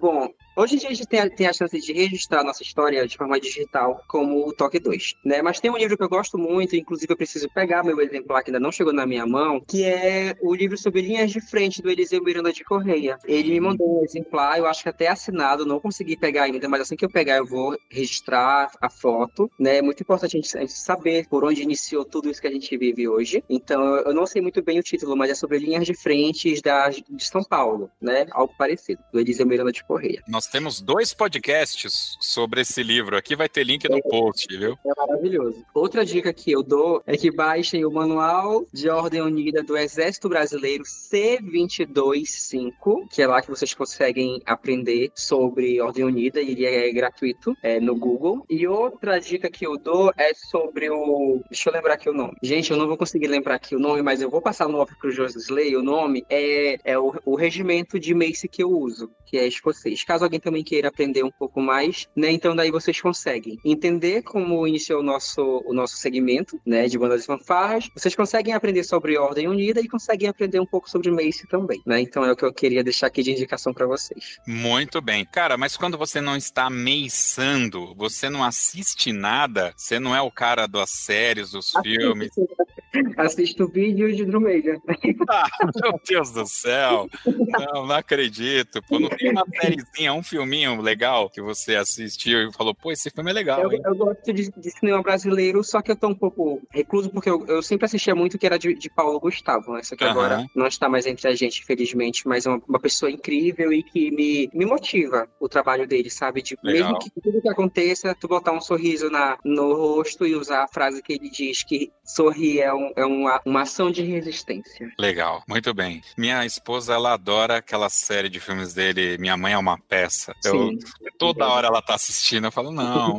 [0.00, 3.06] Bom, hoje em dia a gente tem a, tem a chance de registrar nossa história
[3.06, 5.42] de forma digital como o Toque 2, né?
[5.42, 8.50] Mas tem um livro que eu gosto muito, inclusive eu preciso pegar meu exemplar que
[8.50, 11.90] ainda não chegou na minha mão, que é o livro sobre linhas de frente do
[11.90, 13.18] Eliseu Miranda de Correia.
[13.24, 16.82] Ele me mandou um exemplar, eu acho que até assinado, não consegui pegar ainda, mas
[16.82, 19.78] assim que eu pegar eu vou registrar a foto, né?
[19.78, 22.52] É muito importante a gente, a gente saber por onde iniciou tudo isso que a
[22.52, 23.42] gente vive hoje.
[23.48, 26.88] Então, eu não sei muito bem o título, mas é sobre linhas de frente da,
[26.88, 28.26] de São Paulo, né?
[28.32, 30.22] Algo parecido do Eliseu Miranda de Correia.
[30.40, 33.14] Nós temos dois podcasts sobre esse livro.
[33.14, 34.78] Aqui vai ter link no é, post, viu?
[34.86, 35.62] É maravilhoso.
[35.74, 40.30] Outra dica que eu dou é que baixem o Manual de Ordem Unida do Exército
[40.30, 46.90] Brasileiro C225, que é lá que vocês conseguem aprender sobre Ordem Unida e ele é
[46.90, 48.42] gratuito é, no Google.
[48.48, 51.42] E outra dica que eu dou é sobre o.
[51.50, 52.38] Deixa eu lembrar aqui o nome.
[52.42, 54.96] Gente, eu não vou conseguir lembrar aqui o nome, mas eu vou passar no off
[54.96, 55.76] pro Josley.
[55.76, 60.02] O nome é, é o, o regimento de Mace que eu uso que é escocês.
[60.02, 64.66] Caso alguém também queira aprender um pouco mais, né, então daí vocês conseguem entender como
[64.66, 69.18] iniciou o nosso, o nosso segmento, né, de bandas e fanfarras, vocês conseguem aprender sobre
[69.18, 72.44] Ordem Unida e conseguem aprender um pouco sobre Mace também, né, então é o que
[72.44, 74.38] eu queria deixar aqui de indicação para vocês.
[74.46, 75.24] Muito bem.
[75.24, 80.30] Cara, mas quando você não está meiçando, você não assiste nada, você não é o
[80.30, 82.30] cara das séries, dos filmes.
[83.16, 84.78] Assisto vídeos de Drumeida.
[85.28, 85.48] Ah,
[85.82, 87.08] meu Deus do céu.
[87.24, 88.82] Não, não acredito.
[88.82, 93.10] Pô, não tem uma sériezinha, um filminho legal que você assistiu e falou, pô, esse
[93.10, 93.60] filme é legal.
[93.62, 97.30] Eu, eu gosto de, de, cinema brasileiro, só que eu tô um pouco recluso, porque
[97.30, 99.76] eu, eu sempre assistia muito que era de, de Paulo Gustavo.
[99.76, 100.10] Essa que uhum.
[100.10, 103.82] agora não está mais entre a gente, infelizmente, mas é uma, uma, pessoa incrível e
[103.82, 106.42] que me, me motiva o trabalho dele, sabe?
[106.42, 110.64] De, mesmo que tudo que aconteça, tu botar um sorriso na, no rosto e usar
[110.64, 114.02] a frase que ele diz que sorrir é um um, é uma, uma ação de
[114.02, 114.90] resistência.
[114.98, 116.02] Legal, muito bem.
[116.16, 120.09] Minha esposa, ela adora aquela série de filmes dele, Minha Mãe é uma Peça.
[120.44, 120.70] Eu,
[121.18, 123.18] toda hora ela tá assistindo, eu falo, não.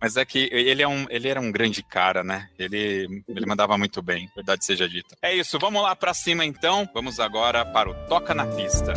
[0.00, 2.48] Mas é que ele, é um, ele era um grande cara, né?
[2.58, 5.16] Ele, ele mandava muito bem, verdade seja dita.
[5.22, 6.88] É isso, vamos lá para cima então.
[6.94, 8.94] Vamos agora para o Toca na Pista.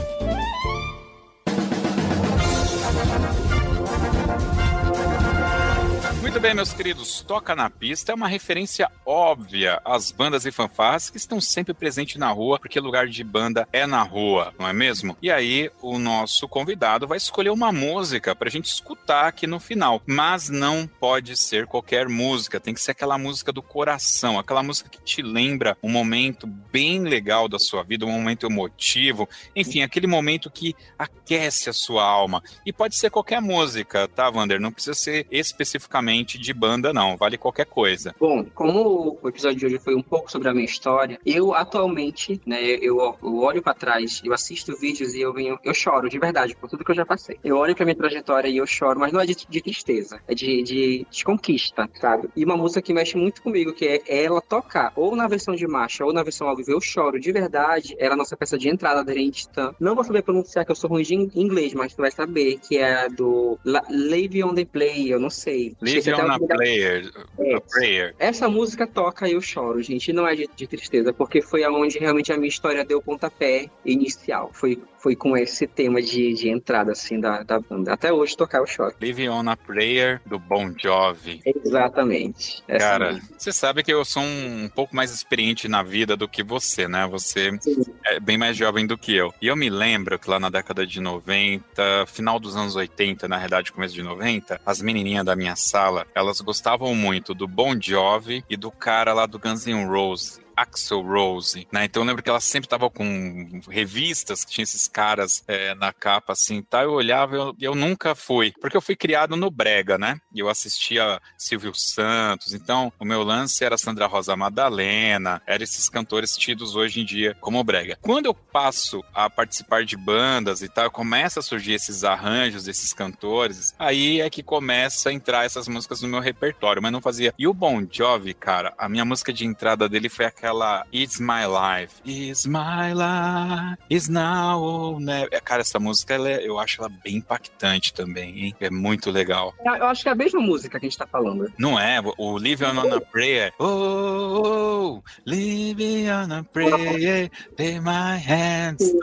[6.39, 11.17] Bem, meus queridos, Toca na Pista é uma referência óbvia às bandas e fanfarras que
[11.17, 15.17] estão sempre presentes na rua, porque lugar de banda é na rua, não é mesmo?
[15.19, 20.01] E aí, o nosso convidado vai escolher uma música pra gente escutar aqui no final,
[20.05, 24.89] mas não pode ser qualquer música, tem que ser aquela música do coração, aquela música
[24.89, 30.05] que te lembra um momento bem legal da sua vida, um momento emotivo, enfim, aquele
[30.05, 32.43] momento que aquece a sua alma.
[32.63, 34.59] E pode ser qualquer música, tá, Wander?
[34.59, 37.15] Não precisa ser especificamente de banda, não.
[37.15, 38.15] Vale qualquer coisa.
[38.19, 42.41] Bom, como o episódio de hoje foi um pouco sobre a minha história, eu atualmente,
[42.43, 46.17] né, eu, eu olho para trás, eu assisto vídeos e eu venho, eu choro de
[46.17, 47.37] verdade por tudo que eu já passei.
[47.43, 50.33] Eu olho pra minha trajetória e eu choro, mas não é de, de tristeza, é
[50.33, 52.29] de, de, de, conquista, sabe?
[52.35, 55.67] E uma música que mexe muito comigo, que é ela tocar, ou na versão de
[55.67, 57.95] marcha, ou na versão ao vivo, eu choro de verdade.
[57.99, 59.75] Era a nossa peça de entrada da Rentista.
[59.79, 62.77] Não vou saber pronunciar que eu sou ruim de inglês, mas tu vai saber que
[62.77, 65.75] é do La Live on the Play, eu não sei.
[65.81, 67.59] Live on a player, é.
[67.59, 68.15] prayer.
[68.19, 70.11] Essa música toca e eu choro, gente.
[70.13, 74.49] Não é de, de tristeza, porque foi aonde realmente a minha história deu pontapé inicial.
[74.53, 77.93] Foi foi com esse tema de, de entrada, assim, da, da banda.
[77.93, 78.93] Até hoje tocar o choro.
[79.01, 81.39] Live on a Prayer, do Bon Jovi.
[81.45, 82.61] Exatamente.
[82.67, 83.29] Cara, mesmo.
[83.37, 87.07] você sabe que eu sou um pouco mais experiente na vida do que você, né?
[87.07, 87.85] Você Sim.
[88.03, 89.33] é bem mais jovem do que eu.
[89.41, 93.37] E eu me lembro que lá na década de 90, final dos anos 80, na
[93.37, 98.43] realidade começo de 90, as menininhas da minha sala, elas gostavam muito do Bon Jovi
[98.49, 100.45] e do cara lá do Guns N' Roses.
[100.57, 101.85] Axel Rose, né?
[101.85, 105.93] Então eu lembro que ela sempre tava com revistas que tinha esses caras é, na
[105.93, 106.83] capa assim, tá?
[106.83, 110.19] Eu olhava e eu, eu, nunca fui, porque eu fui criado no Brega, né?
[110.35, 116.35] Eu assistia Silvio Santos, então o meu lance era Sandra Rosa Madalena, eram esses cantores
[116.35, 117.97] tidos hoje em dia como Brega.
[118.01, 122.93] Quando eu passo a participar de bandas e tal, começa a surgir esses arranjos desses
[122.93, 127.33] cantores, aí é que começa a entrar essas músicas no meu repertório, mas não fazia.
[127.37, 131.19] E o Bon Jovi, cara, a minha música de entrada dele foi aquela aquela It's
[131.19, 132.01] My Life.
[132.05, 135.29] It's My Life, It's Now or Never.
[135.41, 138.55] Cara, essa música, ela é, eu acho ela bem impactante também, hein?
[138.59, 139.53] É muito legal.
[139.65, 141.51] Eu acho que é a mesma música que a gente tá falando.
[141.57, 141.99] Não é?
[142.17, 143.53] O Live On a Prayer.
[143.59, 147.29] Oh, oh, oh Live On a Prayer,
[147.59, 148.93] Lay My Hands.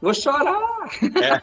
[0.00, 0.88] Vou chorar!
[1.02, 1.40] É.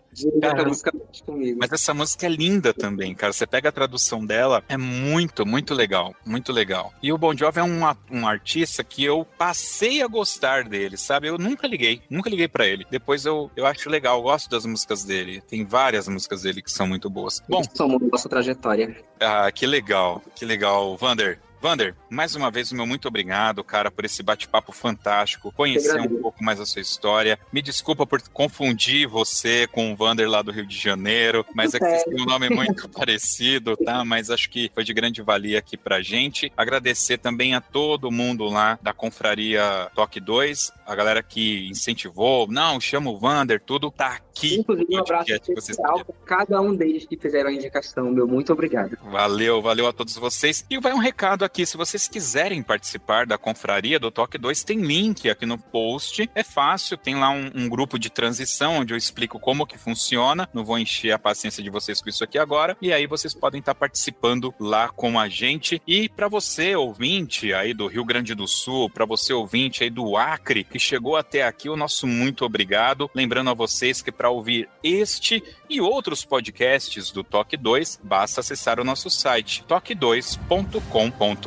[0.40, 0.92] Cara, música
[1.24, 1.58] comigo.
[1.60, 3.32] Mas essa música é linda também, cara.
[3.32, 6.14] Você pega a tradução dela, é muito, muito legal.
[6.24, 6.92] Muito legal.
[7.02, 7.80] E o Bon Jovi é um,
[8.10, 11.28] um artista que eu passei a gostar dele, sabe?
[11.28, 12.86] Eu nunca liguei, nunca liguei para ele.
[12.90, 15.40] Depois eu, eu acho legal, eu gosto das músicas dele.
[15.42, 17.42] Tem várias músicas dele que são muito boas.
[17.48, 18.96] Bom, somos nossa trajetória.
[19.20, 20.96] Ah, que legal, que legal.
[20.96, 26.22] Vander, Vander, mais uma vez, meu muito obrigado, cara, por esse bate-papo fantástico, conhecer um
[26.22, 27.38] pouco mais a sua história.
[27.52, 31.78] Me desculpa por confundir você com o Vander lá do Rio de Janeiro, mas é
[31.78, 34.02] que vocês têm um nome muito parecido, tá?
[34.06, 36.50] Mas acho que foi de grande valia aqui pra gente.
[36.56, 42.80] Agradecer também a todo mundo lá da Confraria Toque 2, a galera que incentivou, não,
[42.80, 44.60] chama o Vander, tudo tá aqui.
[44.60, 48.96] Inclusive, um abraço especial para cada um deles que fizeram a indicação, meu muito obrigado.
[49.04, 50.64] Valeu, valeu a todos vocês.
[50.70, 54.80] E vai um recado aqui, se vocês quiserem participar da confraria do Toque 2, tem
[54.80, 56.30] link aqui no post.
[56.34, 60.48] É fácil, tem lá um, um, grupo de transição onde eu explico como que funciona.
[60.54, 62.76] Não vou encher a paciência de vocês com isso aqui agora.
[62.80, 65.82] E aí vocês podem estar participando lá com a gente.
[65.86, 70.16] E para você, ouvinte aí do Rio Grande do Sul, para você, ouvinte aí do
[70.16, 73.10] Acre, que chegou até aqui, o nosso muito obrigado.
[73.14, 78.78] Lembrando a vocês que para ouvir este e outros podcasts do Toque 2, basta acessar
[78.78, 81.39] o nosso site toque2.com.br.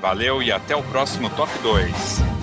[0.00, 2.37] Valeu e até o próximo Toque 2.